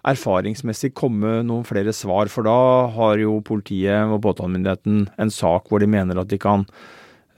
erfaringsmessig 0.07 0.91
komme 0.97 1.39
noen 1.47 1.67
flere 1.67 1.93
svar. 1.95 2.31
For 2.31 2.47
da 2.47 2.89
har 2.95 3.21
jo 3.21 3.39
politiet 3.45 4.11
og 4.11 4.21
påtalemyndigheten 4.25 5.07
en 5.07 5.33
sak 5.33 5.71
hvor 5.71 5.83
de 5.83 5.89
mener 5.89 6.19
at 6.19 6.31
de 6.31 6.39
kan 6.41 6.67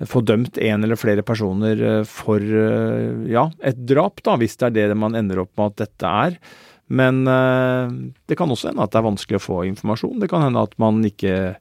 få 0.03 0.19
dømt 0.27 0.57
en 0.59 0.83
eller 0.83 0.99
flere 0.99 1.23
personer 1.23 1.79
eh, 1.79 2.01
for 2.09 2.41
eh, 2.43 3.27
ja, 3.31 3.47
et 3.63 3.77
drap, 3.87 4.19
da, 4.25 4.35
hvis 4.41 4.57
det 4.59 4.67
er 4.67 4.91
det 4.91 4.97
man 4.99 5.15
ender 5.15 5.45
opp 5.45 5.53
med 5.55 5.71
at 5.71 5.85
dette 5.85 6.15
er. 6.25 6.39
Men 6.87 7.23
eh, 7.27 7.93
det 8.29 8.37
kan 8.37 8.51
også 8.51 8.69
hende 8.71 8.85
at 8.85 8.93
det 8.93 8.99
er 9.01 9.09
vanskelig 9.09 9.39
å 9.39 9.45
få 9.45 9.61
informasjon. 9.71 10.19
Det 10.21 10.29
kan 10.31 10.45
hende 10.45 10.65
at 10.65 10.75
man 10.81 11.01
ikke 11.07 11.55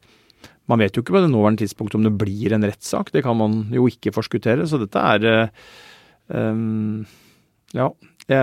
Man 0.69 0.81
vet 0.81 0.97
jo 0.97 1.03
ikke 1.05 1.13
på 1.13 1.21
det 1.21 1.29
nåværende 1.29 1.61
tidspunkt 1.61 1.95
om 1.95 2.07
det 2.07 2.15
blir 2.17 2.55
en 2.57 2.65
rettssak. 2.65 3.11
Det 3.13 3.21
kan 3.25 3.37
man 3.37 3.67
jo 3.73 3.85
ikke 3.85 4.15
forskuttere. 4.17 4.65
Så 4.65 4.81
dette 4.81 4.97
er 4.97 5.51
um, 6.33 7.05
Ja, 7.77 7.91
det 8.25 8.39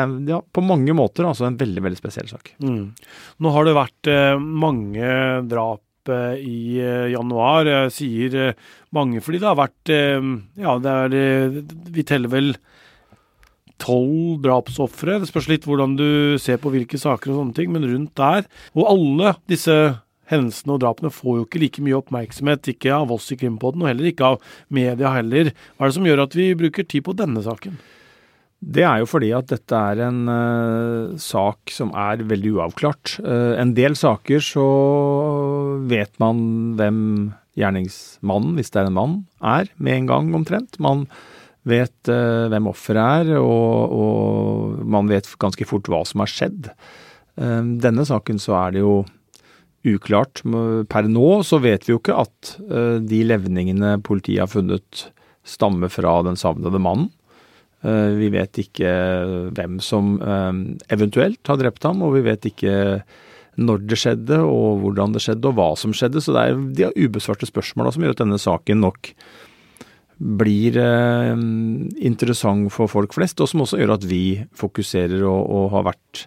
er 0.00 0.12
ja, 0.28 0.38
på 0.40 0.64
mange 0.64 0.94
måter 0.96 1.26
altså 1.28 1.44
en 1.44 1.58
veldig 1.60 1.82
veldig 1.84 2.00
spesiell 2.00 2.30
sak. 2.30 2.54
Mm. 2.64 2.94
Nå 3.44 3.52
har 3.52 3.68
det 3.68 3.76
vært 3.76 4.08
eh, 4.08 4.38
mange 4.40 5.10
drap 5.50 6.08
eh, 6.08 6.40
i 6.40 6.60
eh, 6.80 7.10
januar. 7.12 7.68
Sier 7.92 8.54
mange 8.96 9.20
fordi 9.20 9.42
det 9.42 9.50
har 9.50 9.60
vært 9.60 9.92
Ja, 9.92 10.78
det 10.80 10.96
er 10.96 11.60
Vi 11.92 12.06
teller 12.08 12.32
vel 12.32 12.54
tolv 13.82 14.40
drapsofre. 14.44 15.18
Det 15.20 15.30
spørs 15.30 15.50
litt 15.50 15.66
hvordan 15.68 15.96
du 15.98 16.38
ser 16.42 16.60
på 16.62 16.72
hvilke 16.72 17.00
saker 17.00 17.32
og 17.32 17.40
sånne 17.40 17.58
ting, 17.58 17.72
men 17.74 17.86
rundt 17.88 18.14
der. 18.18 18.46
Og 18.78 18.88
alle 18.94 19.36
disse 19.50 19.76
hendelsene 20.32 20.76
og 20.76 20.82
drapene 20.84 21.12
får 21.12 21.40
jo 21.40 21.46
ikke 21.46 21.62
like 21.62 21.84
mye 21.84 21.98
oppmerksomhet. 21.98 22.70
Ikke 22.72 22.94
av 22.96 23.12
oss 23.14 23.30
i 23.34 23.38
Krimpodden, 23.40 23.84
og 23.84 23.90
heller 23.90 24.12
ikke 24.12 24.34
av 24.34 24.54
media 24.72 25.12
heller. 25.16 25.52
Hva 25.76 25.86
er 25.86 25.92
det 25.92 25.98
som 25.98 26.08
gjør 26.08 26.24
at 26.26 26.38
vi 26.38 26.52
bruker 26.58 26.88
tid 26.88 27.06
på 27.08 27.16
denne 27.18 27.42
saken? 27.44 27.76
Det 28.62 28.84
er 28.86 29.00
jo 29.02 29.08
fordi 29.10 29.32
at 29.34 29.48
dette 29.50 29.74
er 29.74 30.04
en 30.06 30.20
uh, 30.30 31.18
sak 31.18 31.72
som 31.74 31.90
er 31.98 32.22
veldig 32.30 32.54
uavklart. 32.60 33.16
Uh, 33.18 33.58
en 33.58 33.74
del 33.74 33.98
saker 33.98 34.44
så 34.46 34.66
vet 35.90 36.14
man 36.22 36.76
hvem 36.78 37.00
gjerningsmannen, 37.58 38.54
hvis 38.56 38.70
det 38.72 38.80
er 38.80 38.88
en 38.88 38.96
mann, 38.96 39.16
er 39.42 39.66
med 39.82 39.98
en 39.98 40.10
gang 40.12 40.30
omtrent. 40.38 40.78
Man 40.80 41.08
vet 41.68 42.10
uh, 42.10 42.50
hvem 42.52 42.68
offeret 42.70 43.30
er, 43.30 43.40
og, 43.40 43.96
og, 43.96 44.82
man 44.84 45.10
vet 45.10 45.30
ganske 45.42 45.66
fort 45.68 45.90
hva 45.90 46.02
som 46.08 46.24
har 46.24 46.30
skjedd. 46.30 46.70
denne 47.32 48.04
saken 48.04 48.38
så 48.42 48.52
er 48.58 48.74
det 48.74 48.82
jo 48.82 48.96
uklart. 49.88 50.42
Per 50.92 51.08
nå 51.08 51.28
så 51.46 51.58
vet 51.64 51.86
vi 51.86 51.94
jo 51.94 51.98
ikke 51.98 52.18
at 52.20 52.50
de 53.08 53.20
levningene 53.24 53.96
politiet 54.04 54.44
har 54.44 54.50
funnet 54.52 55.06
stammer 55.48 55.90
fra 55.90 56.18
den 56.26 56.36
savnede 56.36 56.78
mannen. 56.78 57.08
Vi 57.82 58.28
vet 58.30 58.60
ikke 58.62 58.92
hvem 59.56 59.80
som 59.82 60.18
eventuelt 60.92 61.40
har 61.48 61.58
drept 61.58 61.88
ham, 61.88 62.04
og 62.04 62.18
vi 62.18 62.26
vet 62.28 62.46
ikke 62.52 62.76
når 63.60 63.82
det 63.84 63.98
skjedde, 64.00 64.38
og 64.46 64.80
hvordan 64.80 65.12
det 65.12 65.22
skjedde, 65.24 65.48
og 65.50 65.58
hva 65.58 65.70
som 65.76 65.94
skjedde. 65.96 66.22
Så 66.24 66.34
det 66.34 66.44
er 66.44 66.60
de 66.78 67.08
ubesvarte 67.08 67.48
spørsmåla 67.48 67.92
som 67.92 68.04
gjør 68.04 68.16
at 68.16 68.22
denne 68.24 68.40
saken 68.40 68.80
nok 68.84 69.12
blir 70.22 70.76
eh, 70.78 71.32
interessant 72.06 72.70
for 72.74 72.90
folk 72.90 73.14
flest, 73.16 73.40
og 73.42 73.50
som 73.50 73.64
også 73.64 73.80
gjør 73.80 73.96
at 73.96 74.06
vi 74.06 74.24
fokuserer 74.58 75.24
og, 75.26 75.40
og, 75.42 75.64
har 75.74 75.88
vært 75.90 76.26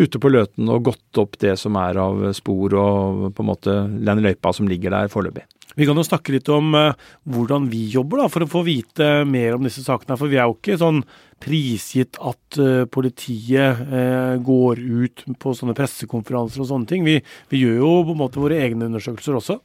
ute 0.00 0.18
på 0.18 0.30
Løten 0.32 0.70
og 0.72 0.88
gått 0.88 1.20
opp 1.20 1.36
det 1.42 1.54
som 1.60 1.76
er 1.78 2.00
av 2.00 2.24
spor 2.34 2.74
og 2.80 3.28
på 3.36 3.44
en 3.44 3.50
måte 3.50 3.76
den 3.92 4.24
løypa 4.24 4.54
som 4.56 4.70
ligger 4.70 4.96
der 4.96 5.12
foreløpig. 5.12 5.44
Vi 5.74 5.86
kan 5.88 5.98
jo 5.98 6.06
snakke 6.06 6.36
litt 6.36 6.48
om 6.54 6.74
eh, 6.78 7.06
hvordan 7.34 7.68
vi 7.70 7.84
jobber, 7.92 8.22
da, 8.22 8.30
for 8.30 8.44
å 8.44 8.50
få 8.50 8.62
vite 8.66 9.24
mer 9.26 9.56
om 9.56 9.64
disse 9.66 9.82
sakene. 9.82 10.18
For 10.18 10.30
vi 10.30 10.38
er 10.38 10.46
jo 10.46 10.56
ikke 10.56 10.78
sånn 10.78 11.02
prisgitt 11.42 12.18
at 12.22 12.58
eh, 12.62 12.84
politiet 12.86 13.82
eh, 13.82 14.34
går 14.44 14.80
ut 14.80 15.24
på 15.42 15.54
sånne 15.58 15.74
pressekonferanser 15.76 16.62
og 16.62 16.70
sånne 16.70 16.90
ting. 16.90 17.06
Vi, 17.06 17.18
vi, 17.50 17.64
gjør 17.64 17.80
jo 17.82 17.94
på 18.06 18.14
en 18.14 18.22
måte 18.22 18.42
våre 18.42 18.60
egne 18.62 18.86
undersøkelser 18.90 19.40
også. 19.40 19.58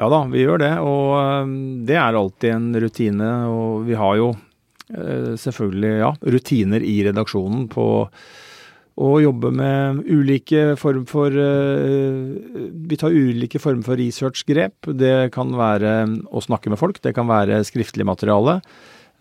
Ja 0.00 0.08
da, 0.08 0.22
vi 0.32 0.44
gjør 0.44 0.62
det. 0.62 0.72
Og 0.80 1.52
det 1.88 1.98
er 2.00 2.16
alltid 2.18 2.54
en 2.54 2.70
rutine. 2.84 3.32
Og 3.52 3.84
vi 3.88 3.98
har 3.98 4.16
jo 4.20 4.32
selvfølgelig 5.40 5.92
ja, 6.02 6.14
rutiner 6.34 6.84
i 6.84 6.98
redaksjonen 7.06 7.68
på 7.72 7.86
å 9.02 9.12
jobbe 9.22 9.48
med 9.56 10.02
ulike 10.04 10.74
form 10.76 11.06
for 11.08 11.32
uh, 11.32 12.32
Vi 12.92 12.98
tar 13.00 13.14
ulike 13.14 13.60
former 13.62 13.86
for 13.86 13.96
researchgrep. 13.96 14.90
Det 15.00 15.32
kan 15.32 15.54
være 15.56 15.94
å 16.28 16.42
snakke 16.44 16.72
med 16.72 16.80
folk, 16.80 17.00
det 17.00 17.14
kan 17.16 17.30
være 17.30 17.62
skriftlig 17.68 18.06
materiale. 18.08 18.60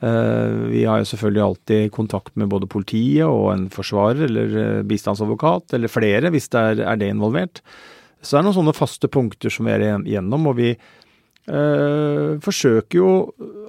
Vi 0.02 0.82
har 0.90 0.98
jo 0.98 1.06
selvfølgelig 1.06 1.42
alltid 1.46 1.92
kontakt 1.94 2.32
med 2.34 2.50
både 2.50 2.66
politiet 2.66 3.30
og 3.30 3.52
en 3.52 3.68
forsvarer 3.70 4.24
eller 4.26 4.80
bistandsadvokat, 4.90 5.76
eller 5.78 5.94
flere 5.94 6.32
hvis 6.34 6.50
det 6.50 6.64
er, 6.82 6.96
det 6.98 7.12
involvert. 7.14 7.62
Så 8.22 8.36
det 8.36 8.42
er 8.42 8.48
noen 8.48 8.60
sånne 8.60 8.78
faste 8.78 9.10
punkter 9.12 9.54
som 9.54 9.68
vi 9.68 9.76
er 9.76 9.86
igjennom, 10.00 10.50
og 10.52 10.60
vi 10.62 10.76
Uh, 11.50 12.38
forsøker 12.38 13.00
jo 13.00 13.12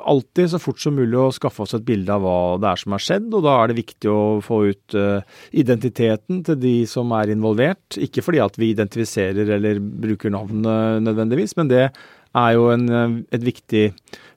alltid 0.04 0.50
så 0.52 0.58
fort 0.60 0.82
som 0.82 0.92
mulig 0.92 1.16
å 1.16 1.30
skaffe 1.32 1.64
oss 1.64 1.72
et 1.72 1.86
bilde 1.86 2.12
av 2.12 2.20
hva 2.20 2.34
det 2.60 2.68
er 2.68 2.80
som 2.82 2.92
har 2.92 3.00
skjedd, 3.00 3.30
og 3.32 3.46
da 3.46 3.54
er 3.56 3.70
det 3.70 3.78
viktig 3.78 4.10
å 4.12 4.24
få 4.44 4.58
ut 4.68 4.96
uh, 4.98 5.24
identiteten 5.56 6.42
til 6.44 6.58
de 6.60 6.74
som 6.90 7.14
er 7.16 7.32
involvert. 7.32 7.96
Ikke 7.96 8.20
fordi 8.26 8.42
at 8.44 8.60
vi 8.60 8.74
identifiserer 8.74 9.54
eller 9.56 9.80
bruker 9.80 10.34
navnet 10.34 11.00
nødvendigvis, 11.06 11.56
men 11.56 11.72
det 11.72 11.86
er 11.88 12.52
jo 12.58 12.68
en, 12.74 12.86
et 13.32 13.44
viktig 13.44 13.86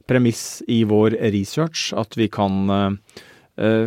premiss 0.07 0.63
i 0.71 0.85
vår 0.87 1.19
research. 1.35 1.89
At 1.91 2.15
vi 2.15 2.31
kan 2.31 2.71
uh, 2.71 3.19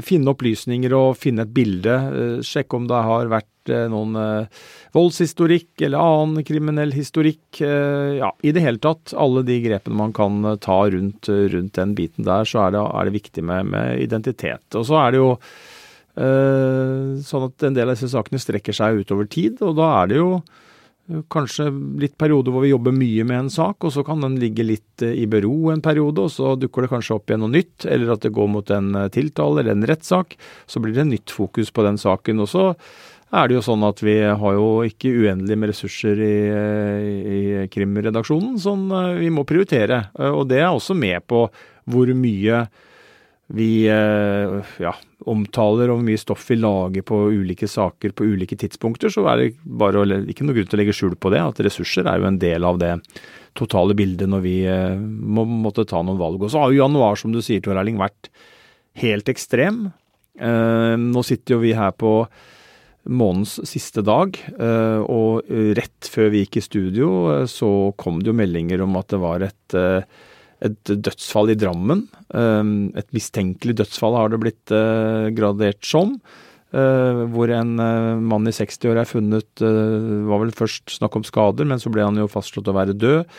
finne 0.04 0.36
opplysninger 0.36 0.92
og 0.96 1.16
finne 1.24 1.48
et 1.48 1.56
bilde. 1.56 1.96
Sjekke 2.44 2.76
om 2.76 2.86
det 2.90 3.00
har 3.08 3.32
vært 3.32 3.50
noen 3.92 4.16
voldshistorikk 4.96 5.84
eller 5.86 6.00
annen 6.00 6.44
kriminell 6.48 6.92
historikk. 6.96 7.60
ja, 7.60 8.32
I 8.42 8.52
det 8.52 8.64
hele 8.64 8.80
tatt, 8.82 9.12
alle 9.12 9.44
de 9.46 9.58
grepene 9.64 9.98
man 10.00 10.14
kan 10.16 10.40
ta 10.64 10.78
rundt, 10.90 11.28
rundt 11.28 11.74
den 11.76 11.96
biten 11.98 12.26
der, 12.28 12.48
så 12.48 12.66
er 12.66 12.76
det, 12.76 12.84
er 12.84 13.08
det 13.08 13.16
viktig 13.18 13.44
med, 13.44 13.72
med 13.74 14.00
identitet. 14.02 14.64
Og 14.74 14.88
så 14.88 15.00
er 15.02 15.12
det 15.14 15.22
jo 15.22 15.32
Eh, 16.18 17.18
sånn 17.22 17.44
at 17.46 17.66
en 17.68 17.76
del 17.76 17.90
av 17.90 17.94
disse 17.94 18.10
sakene 18.10 18.40
strekker 18.42 18.74
seg 18.74 19.04
utover 19.04 19.28
tid, 19.30 19.60
og 19.62 19.76
da 19.78 19.90
er 20.00 20.08
det 20.10 20.16
jo 20.18 20.30
eh, 20.40 21.20
kanskje 21.30 21.68
litt 22.02 22.16
perioder 22.18 22.54
hvor 22.54 22.64
vi 22.64 22.72
jobber 22.72 22.96
mye 22.96 23.26
med 23.28 23.44
en 23.44 23.52
sak, 23.54 23.86
og 23.86 23.94
så 23.94 24.02
kan 24.06 24.24
den 24.24 24.38
ligge 24.42 24.66
litt 24.66 25.04
eh, 25.06 25.14
i 25.22 25.28
bero 25.30 25.70
en 25.70 25.84
periode, 25.84 26.24
og 26.26 26.32
så 26.34 26.56
dukker 26.58 26.84
det 26.84 26.92
kanskje 26.94 27.14
opp 27.20 27.30
igjen 27.30 27.44
noe 27.44 27.54
nytt, 27.54 27.86
eller 27.86 28.16
at 28.16 28.26
det 28.26 28.34
går 28.34 28.50
mot 28.50 28.74
en 28.74 29.04
tiltale 29.14 29.62
eller 29.62 29.76
en 29.76 29.86
rettssak. 29.92 30.34
Så 30.66 30.82
blir 30.82 30.96
det 30.96 31.06
nytt 31.12 31.34
fokus 31.34 31.70
på 31.70 31.86
den 31.86 32.00
saken. 32.02 32.42
Og 32.42 32.50
så 32.50 32.64
er 33.30 33.48
det 33.48 33.58
jo 33.58 33.64
sånn 33.64 33.84
at 33.84 34.00
vi 34.00 34.16
har 34.24 34.56
jo 34.56 34.68
ikke 34.88 35.12
uendelig 35.24 35.56
med 35.60 35.72
ressurser 35.72 36.20
i, 36.24 36.36
i 37.28 37.40
krimredaksjonen, 37.72 38.56
sånn 38.62 38.86
vi 39.18 39.28
må 39.34 39.44
prioritere. 39.48 40.06
Og 40.32 40.46
det 40.48 40.62
er 40.62 40.70
også 40.70 40.96
med 40.96 41.26
på 41.28 41.42
hvor 41.88 42.12
mye 42.16 42.66
vi 43.48 43.88
eh, 43.88 44.72
ja, 44.82 44.92
omtaler 45.24 45.88
og 45.88 45.98
hvor 45.98 46.04
mye 46.04 46.20
stoff 46.20 46.44
vi 46.50 46.58
lager 46.60 47.04
på 47.08 47.20
ulike 47.32 47.68
saker 47.70 48.12
på 48.16 48.26
ulike 48.28 48.58
tidspunkter, 48.60 49.12
så 49.12 49.24
er 49.32 49.40
det 49.40 49.46
bare 49.64 50.04
ikke 50.28 50.44
noe 50.44 50.56
grunn 50.58 50.68
til 50.68 50.76
å 50.76 50.80
legge 50.82 50.96
skjul 50.96 51.16
på 51.16 51.32
det. 51.32 51.40
At 51.40 51.62
ressurser 51.64 52.08
er 52.08 52.20
jo 52.20 52.28
en 52.28 52.40
del 52.42 52.66
av 52.68 52.80
det 52.82 52.92
totale 53.58 53.96
bildet 53.96 54.28
når 54.28 54.44
vi 54.44 54.58
eh, 54.68 55.00
må 55.00 55.46
måtte 55.48 55.86
ta 55.88 56.02
noen 56.04 56.20
valg. 56.20 56.44
Og 56.44 56.52
så 56.52 56.60
har 56.60 56.74
jo 56.74 56.82
januar, 56.82 57.16
som 57.20 57.32
du 57.32 57.40
sier, 57.44 57.64
Tor 57.64 57.80
Erling, 57.80 57.96
vært 58.00 58.28
helt 59.00 59.32
ekstrem. 59.32 59.86
Eh, 60.36 60.94
nå 61.00 61.24
sitter 61.24 61.56
jo 61.56 61.64
vi 61.64 61.72
her 61.78 61.96
på 61.96 62.20
månedens 63.08 63.56
siste 63.68 64.04
dag, 64.04 64.36
og 65.08 65.48
rett 65.78 66.08
før 66.12 66.28
vi 66.32 66.42
gikk 66.44 66.58
i 66.60 66.62
studio 66.64 67.08
så 67.48 67.68
kom 67.96 68.18
det 68.20 68.28
jo 68.28 68.36
meldinger 68.36 68.84
om 68.84 68.98
at 69.00 69.08
det 69.14 69.20
var 69.22 69.44
et 69.46 69.76
et 70.64 70.90
dødsfall 70.90 71.52
i 71.52 71.56
Drammen. 71.58 72.04
Et 72.98 73.14
mistenkelig 73.14 73.76
dødsfall 73.78 74.16
har 74.18 74.32
det 74.32 74.40
blitt 74.42 74.74
eh, 74.74 75.28
gradert 75.36 75.86
som. 75.86 76.16
Eh, 76.74 77.22
hvor 77.32 77.52
en 77.54 77.78
eh, 77.80 78.18
mann 78.32 78.50
i 78.50 78.54
60-åra 78.54 79.04
er 79.04 79.08
funnet 79.08 79.62
var 79.62 80.42
vel 80.42 80.52
først 80.56 80.98
snakk 80.98 81.18
om 81.18 81.26
skader, 81.26 81.68
men 81.68 81.80
så 81.82 81.92
ble 81.94 82.06
han 82.06 82.18
jo 82.18 82.30
fastslått 82.30 82.70
å 82.70 82.76
være 82.76 82.98
død. 82.98 83.38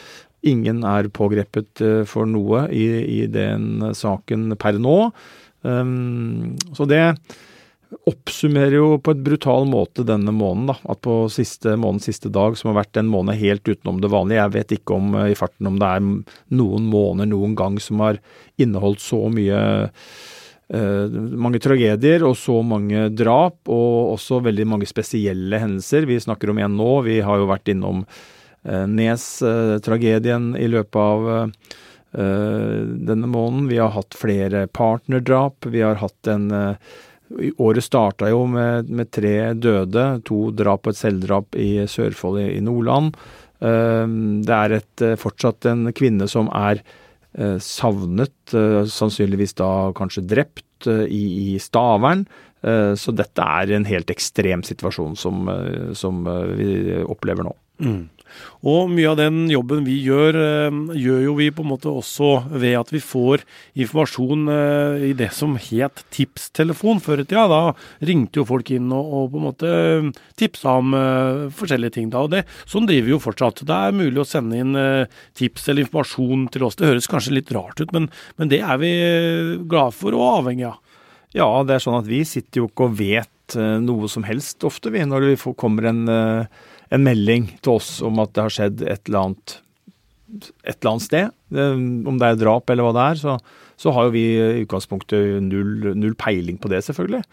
Ingen 0.49 0.85
er 0.87 1.11
pågrepet 1.11 1.81
for 2.07 2.29
noe 2.29 2.63
i, 2.71 2.85
i 3.19 3.21
den 3.27 3.91
saken 3.91 4.53
per 4.55 4.77
nå. 4.79 5.09
Så 5.59 6.87
det 6.87 7.01
oppsummerer 7.89 8.75
jo 8.77 8.89
på 9.01 9.13
et 9.15 9.21
brutal 9.25 9.65
måte 9.69 10.05
denne 10.05 10.31
måneden. 10.35 10.69
da, 10.69 10.75
At 10.91 11.01
på 11.05 11.23
siste 11.33 11.75
månedens 11.75 12.09
siste 12.09 12.29
dag, 12.29 12.57
som 12.57 12.71
har 12.71 12.83
vært 12.83 12.99
en 13.01 13.09
måned 13.09 13.39
helt 13.39 13.65
utenom 13.65 14.01
det 14.01 14.11
vanlige 14.13 14.43
Jeg 14.43 14.53
vet 14.53 14.75
ikke 14.77 14.97
om 14.97 15.15
i 15.25 15.37
farten 15.37 15.67
om 15.67 15.79
det 15.79 15.87
er 15.87 16.03
noen 16.53 16.89
måneder 16.89 17.31
noen 17.31 17.55
gang 17.57 17.79
som 17.81 17.99
har 18.05 18.19
inneholdt 18.57 19.01
så 19.01 19.23
mye 19.33 19.59
eh, 20.69 21.17
mange 21.41 21.59
tragedier 21.59 22.25
og 22.27 22.37
så 22.37 22.61
mange 22.61 23.09
drap, 23.09 23.57
og 23.65 24.13
også 24.13 24.43
veldig 24.45 24.67
mange 24.69 24.89
spesielle 24.89 25.57
hendelser. 25.57 26.05
Vi 26.05 26.21
snakker 26.21 26.53
om 26.53 26.61
en 26.61 26.77
nå. 26.77 27.01
Vi 27.09 27.19
har 27.25 27.41
jo 27.41 27.49
vært 27.49 27.73
innom 27.73 28.05
eh, 28.05 28.85
Nes-tragedien 28.85 30.53
i 30.61 30.69
løpet 30.69 31.01
av 31.01 31.29
eh, 31.33 32.81
denne 33.09 33.25
måneden. 33.25 33.69
Vi 33.73 33.81
har 33.81 33.95
hatt 33.97 34.13
flere 34.13 34.67
partnerdrap. 34.67 35.65
Vi 35.65 35.81
har 35.81 36.03
hatt 36.05 36.29
en 36.29 36.51
Året 37.61 37.85
starta 37.85 38.29
jo 38.31 38.45
med, 38.49 38.89
med, 38.89 39.11
tre 39.13 39.53
døde, 39.53 40.05
to 40.25 40.49
drap 40.55 40.87
og 40.87 40.95
et 40.95 40.99
selvdrap 40.99 41.57
i 41.59 41.85
Sørfold 41.89 42.41
i, 42.41 42.47
i 42.57 42.63
Nordland. 42.65 43.13
Ehm, 43.61 44.41
det 44.47 44.55
er 44.55 44.75
et, 44.79 45.03
eh, 45.05 45.17
fortsatt 45.19 45.67
en 45.69 45.91
kvinne 45.93 46.29
som 46.31 46.49
er 46.55 46.81
eh, 47.37 47.57
savnet, 47.61 48.55
eh, 48.57 48.81
sannsynligvis 48.89 49.53
da 49.59 49.71
kanskje 49.97 50.25
drept, 50.25 50.65
i, 50.87 51.23
i 51.51 51.57
Stavern. 51.59 52.21
Så 52.63 53.11
dette 53.11 53.43
er 53.43 53.73
en 53.75 53.83
helt 53.83 54.07
ekstrem 54.13 54.61
situasjon 54.63 55.17
som, 55.19 55.49
som 55.91 56.21
vi 56.55 56.95
opplever 57.03 57.43
nå. 57.43 57.51
Mm. 57.83 58.05
Og 58.67 58.89
mye 58.91 59.07
av 59.07 59.15
den 59.19 59.45
jobben 59.47 59.85
vi 59.87 59.95
gjør, 60.03 60.35
eh, 60.35 60.77
gjør 60.99 61.21
jo 61.23 61.35
vi 61.37 61.47
på 61.55 61.63
en 61.63 61.71
måte 61.71 61.91
også 61.91 62.49
ved 62.51 62.75
at 62.75 62.91
vi 62.91 62.99
får 62.99 63.45
informasjon 63.79 64.49
eh, 64.51 65.05
i 65.09 65.13
det 65.15 65.29
som 65.35 65.55
het 65.55 66.03
tipstelefon 66.11 66.99
før 67.03 67.23
i 67.23 67.27
tida. 67.27 67.45
Da 67.47 67.61
ringte 68.09 68.41
jo 68.41 68.47
folk 68.49 68.71
inn 68.75 68.91
og, 68.91 69.13
og 69.15 69.31
på 69.31 69.39
en 69.39 69.47
måte 69.47 69.71
eh, 69.71 70.09
tipsa 70.39 70.75
om 70.81 70.91
forskjellige 71.55 71.95
ting. 71.95 72.09
da, 72.11 72.25
og 72.25 72.33
det, 72.33 72.43
Sånn 72.69 72.87
driver 72.89 73.07
vi 73.07 73.15
jo 73.15 73.23
fortsatt. 73.23 73.63
Det 73.67 73.79
er 73.87 73.95
mulig 73.95 74.19
å 74.21 74.27
sende 74.27 74.59
inn 74.59 74.75
tips 75.37 75.69
eller 75.69 75.85
informasjon 75.85 76.47
til 76.53 76.65
oss. 76.67 76.77
Det 76.79 76.89
høres 76.89 77.07
kanskje 77.09 77.37
litt 77.37 77.51
rart 77.55 77.79
ut, 77.79 77.93
men, 77.95 78.09
men 78.37 78.51
det 78.51 78.59
er 78.59 78.79
vi 78.81 78.91
glad 79.69 79.95
for 79.95 80.15
og 80.17 80.41
avhengig 80.41 80.67
av. 80.69 80.79
Ja, 81.35 81.47
det 81.63 81.77
er 81.77 81.83
sånn 81.83 81.99
at 81.99 82.09
vi 82.09 82.23
sitter 82.27 82.63
jo 82.63 82.69
ikke 82.69 82.89
og 82.89 82.97
vet 82.99 83.57
noe 83.81 84.09
som 84.09 84.25
helst 84.27 84.65
ofte, 84.67 84.91
vi, 84.93 85.01
når 85.05 85.25
det 85.25 85.55
kommer 85.57 85.89
en 85.89 86.03
en 86.95 87.05
melding 87.05 87.49
til 87.63 87.77
oss 87.77 87.97
om 88.05 88.21
at 88.23 88.33
det 88.35 88.45
har 88.45 88.55
skjedd 88.55 88.83
et 88.83 89.09
eller 89.09 89.29
annet, 89.29 89.55
et 90.65 90.75
eller 90.75 90.91
annet 90.93 91.05
sted. 91.05 91.33
Om 92.09 92.19
det 92.21 92.29
er 92.29 92.39
drap 92.41 92.69
eller 92.69 92.87
hva 92.87 92.93
det 92.97 93.07
er, 93.07 93.23
så, 93.23 93.39
så 93.79 93.93
har 93.95 94.07
jo 94.07 94.15
vi 94.15 94.25
i 94.35 94.63
utgangspunktet 94.65 95.41
null, 95.45 95.91
null, 95.95 96.15
peiling 96.19 96.59
på 96.61 96.71
det, 96.71 96.81
selvfølgelig. 96.87 97.23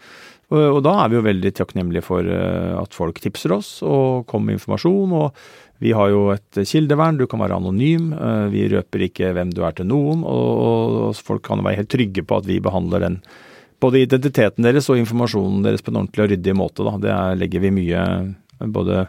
Og, 0.47 0.61
og, 0.61 0.81
da 0.85 0.93
er 1.01 1.11
vi 1.11 1.17
jo 1.17 1.25
veldig 1.25 1.53
takknemlige 1.57 2.05
for 2.05 2.27
eh, 2.31 2.73
at 2.79 2.93
folk 2.95 3.17
tipser 3.19 3.51
oss 3.57 3.81
og 3.83 4.27
kommer 4.29 4.53
med 4.53 4.61
informasjon. 4.61 5.15
og 5.17 5.41
vi 5.83 5.91
har 5.93 6.09
jo 6.09 6.21
et 6.33 6.59
kildevern, 6.65 7.19
du 7.19 7.27
kan 7.29 7.41
være 7.43 7.57
anonym. 7.59 8.13
Eh, 8.15 8.45
vi 8.53 8.63
røper 8.71 9.03
ikke 9.09 9.33
hvem 9.35 9.51
du 9.53 9.61
er 9.67 9.75
til 9.77 9.89
noen. 9.89 10.23
Og, 10.25 10.63
og 11.09 11.19
folk 11.19 11.43
kan 11.45 11.61
være 11.65 11.83
helt 11.83 11.91
trygge 11.93 12.23
på 12.25 12.39
at 12.39 12.47
vi 12.49 12.61
behandler 12.63 13.03
den 13.03 13.19
både 13.83 14.01
identiteten 14.07 14.65
deres 14.65 14.87
og 14.89 14.97
informasjonen 14.97 15.61
deres 15.65 15.83
på 15.85 15.91
en 15.91 16.01
ordentlig 16.01 16.23
og 16.23 16.31
ryddig 16.31 16.55
måte. 16.57 16.85
Da. 16.87 16.95
Det 17.03 17.17
legger 17.43 17.65
vi 17.67 17.75
mye 17.75 18.03
både 18.59 19.05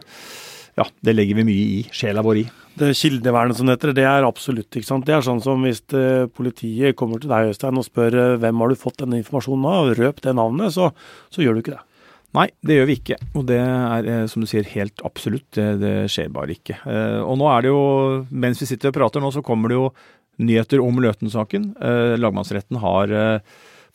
ja, 0.79 0.87
det 1.03 1.15
legger 1.17 1.39
vi 1.41 1.47
mye 1.49 1.67
i. 1.79 1.83
Sjela 1.95 2.23
vår 2.23 2.43
i. 2.43 2.47
Det 2.79 2.93
kildevernet 2.95 3.59
som 3.59 3.67
det 3.67 3.75
heter, 3.75 3.95
det 3.97 4.07
er 4.07 4.27
absolutt. 4.27 4.71
ikke 4.71 4.87
sant? 4.87 5.07
Det 5.09 5.17
er 5.17 5.25
sånn 5.27 5.43
som 5.43 5.65
hvis 5.67 5.83
eh, 5.97 6.29
politiet 6.31 6.97
kommer 6.99 7.19
til 7.19 7.33
deg 7.33 7.51
Øystein, 7.51 7.81
og 7.81 7.87
spør 7.87 8.15
eh, 8.15 8.37
hvem 8.39 8.63
har 8.63 8.71
du 8.71 8.79
fått 8.79 9.01
denne 9.03 9.19
informasjonen 9.19 9.67
av, 9.67 9.91
og 9.91 9.99
røp 9.99 10.23
det 10.23 10.37
navnet, 10.39 10.75
så, 10.77 10.93
så, 11.35 11.43
gjør 11.43 11.59
du 11.59 11.63
ikke 11.65 11.75
det. 11.75 11.83
Nei, 12.37 12.47
det 12.63 12.77
gjør 12.77 12.87
vi 12.91 12.99
ikke. 13.01 13.19
Og 13.33 13.49
det 13.49 13.59
er 13.65 14.11
eh, 14.13 14.23
som 14.31 14.45
du 14.45 14.51
sier 14.51 14.71
helt 14.77 15.03
absolutt. 15.09 15.49
Det, 15.59 15.67
det 15.83 15.97
skjer 16.13 16.31
bare 16.35 16.55
ikke. 16.55 16.79
Og 17.25 17.35
nå 17.41 17.51
er 17.51 17.67
det 17.67 17.73
jo, 17.73 17.83
mens 18.31 18.63
vi 18.63 18.71
sitter 18.71 18.93
og 18.93 19.01
prater 19.01 19.25
nå, 19.25 19.33
så 19.35 19.43
kommer 19.43 19.73
det 19.73 19.81
jo 19.81 19.91
nyheter 20.39 20.79
om 20.85 21.01
Løten-saken. 21.03 21.73
Lagmannsretten 22.23 22.79
har 22.79 23.11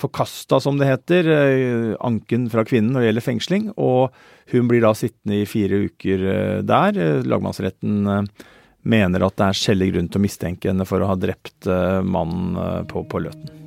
forkasta, 0.02 0.60
som 0.62 0.78
det 0.78 0.90
heter, 0.90 1.30
eh, 1.30 1.96
anken 2.00 2.50
fra 2.50 2.66
kvinnen 2.66 2.94
når 2.94 3.02
det 3.02 3.10
gjelder 3.12 3.28
fengsling. 3.28 3.70
Og 3.78 4.14
hun 4.54 4.68
blir 4.68 4.82
da 4.82 4.94
sittende 4.98 5.42
i 5.42 5.50
fire 5.50 5.86
uker 5.88 6.28
eh, 6.34 6.62
der. 6.62 7.00
Eh, 7.00 7.24
lagmannsretten 7.28 8.28
mener 8.84 9.24
at 9.24 9.38
det 9.40 9.50
er 9.50 9.60
skjellig 9.60 9.94
grunn 9.94 10.12
til 10.12 10.20
å 10.20 10.28
mistenke 10.28 10.72
henne 10.72 10.88
for 10.88 11.00
å 11.00 11.12
ha 11.14 11.16
drept 11.16 11.70
mannen 12.04 12.86
på, 12.92 13.06
på 13.08 13.22
Løten. 13.24 13.63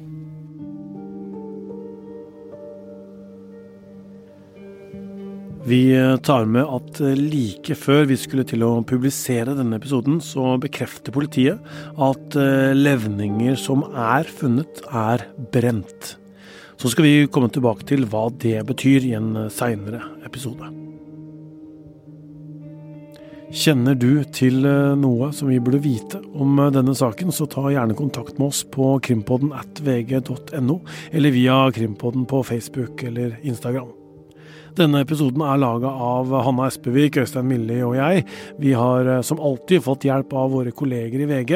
Vi 5.66 5.80
tar 6.22 6.46
med 6.46 6.62
at 6.62 7.00
like 7.18 7.74
før 7.74 8.04
vi 8.06 8.18
skulle 8.20 8.44
til 8.46 8.62
å 8.62 8.84
publisere 8.86 9.56
denne 9.58 9.80
episoden, 9.80 10.20
så 10.22 10.54
bekrefter 10.62 11.14
politiet 11.14 11.58
at 11.98 12.38
levninger 12.78 13.58
som 13.58 13.82
er 13.90 14.30
funnet, 14.30 14.84
er 14.86 15.26
brent. 15.50 16.14
Så 16.78 16.94
skal 16.94 17.08
vi 17.08 17.28
komme 17.32 17.50
tilbake 17.50 17.88
til 17.90 18.06
hva 18.06 18.28
det 18.30 18.60
betyr 18.70 19.10
i 19.10 19.14
en 19.18 19.48
seinere 19.50 20.04
episode. 20.28 20.70
Kjenner 23.56 23.94
du 23.96 24.24
til 24.36 24.66
eh, 24.66 24.94
noe 24.98 25.30
som 25.32 25.48
vi 25.48 25.60
burde 25.62 25.78
vite 25.80 26.18
om 26.34 26.58
eh, 26.60 26.72
denne 26.74 26.92
saken, 26.98 27.30
så 27.32 27.46
ta 27.48 27.62
gjerne 27.72 27.96
kontakt 27.96 28.40
med 28.40 28.50
oss 28.50 28.64
på 28.68 28.96
krimpodden 29.06 29.54
at 29.56 29.80
vg.no, 29.86 30.80
eller 31.12 31.32
via 31.32 31.60
Krimpodden 31.72 32.26
på 32.28 32.42
Facebook 32.44 33.06
eller 33.06 33.38
Instagram. 33.46 33.95
Denne 34.76 35.00
episoden 35.00 35.40
er 35.40 35.56
laga 35.56 35.88
av 35.88 36.32
Hanna 36.44 36.66
Espevik, 36.68 37.16
Øystein 37.22 37.46
Milli 37.48 37.78
og 37.80 37.94
jeg. 37.96 38.26
Vi 38.60 38.74
har 38.76 39.08
eh, 39.08 39.22
som 39.24 39.40
alltid 39.40 39.84
fått 39.86 40.04
hjelp 40.04 40.34
av 40.36 40.52
våre 40.52 40.74
kolleger 40.76 41.22
i 41.24 41.28
VG. 41.30 41.54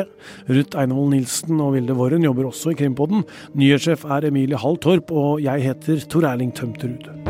Ruth 0.49 0.81
Einevold 0.81 1.13
Nilsen 1.13 1.61
og 1.61 1.75
Vilde 1.77 1.99
Worren 1.99 2.25
jobber 2.25 2.49
også 2.49 2.73
i 2.73 2.79
Krimpodden. 2.81 3.27
Nyhetssjef 3.61 4.07
er 4.09 4.31
Emilie 4.31 4.61
Hall 4.61 4.81
Torp, 4.81 5.13
og 5.13 5.45
jeg 5.45 5.69
heter 5.69 6.09
Tor 6.09 6.31
Erling 6.33 6.55
Tømterud. 6.57 7.30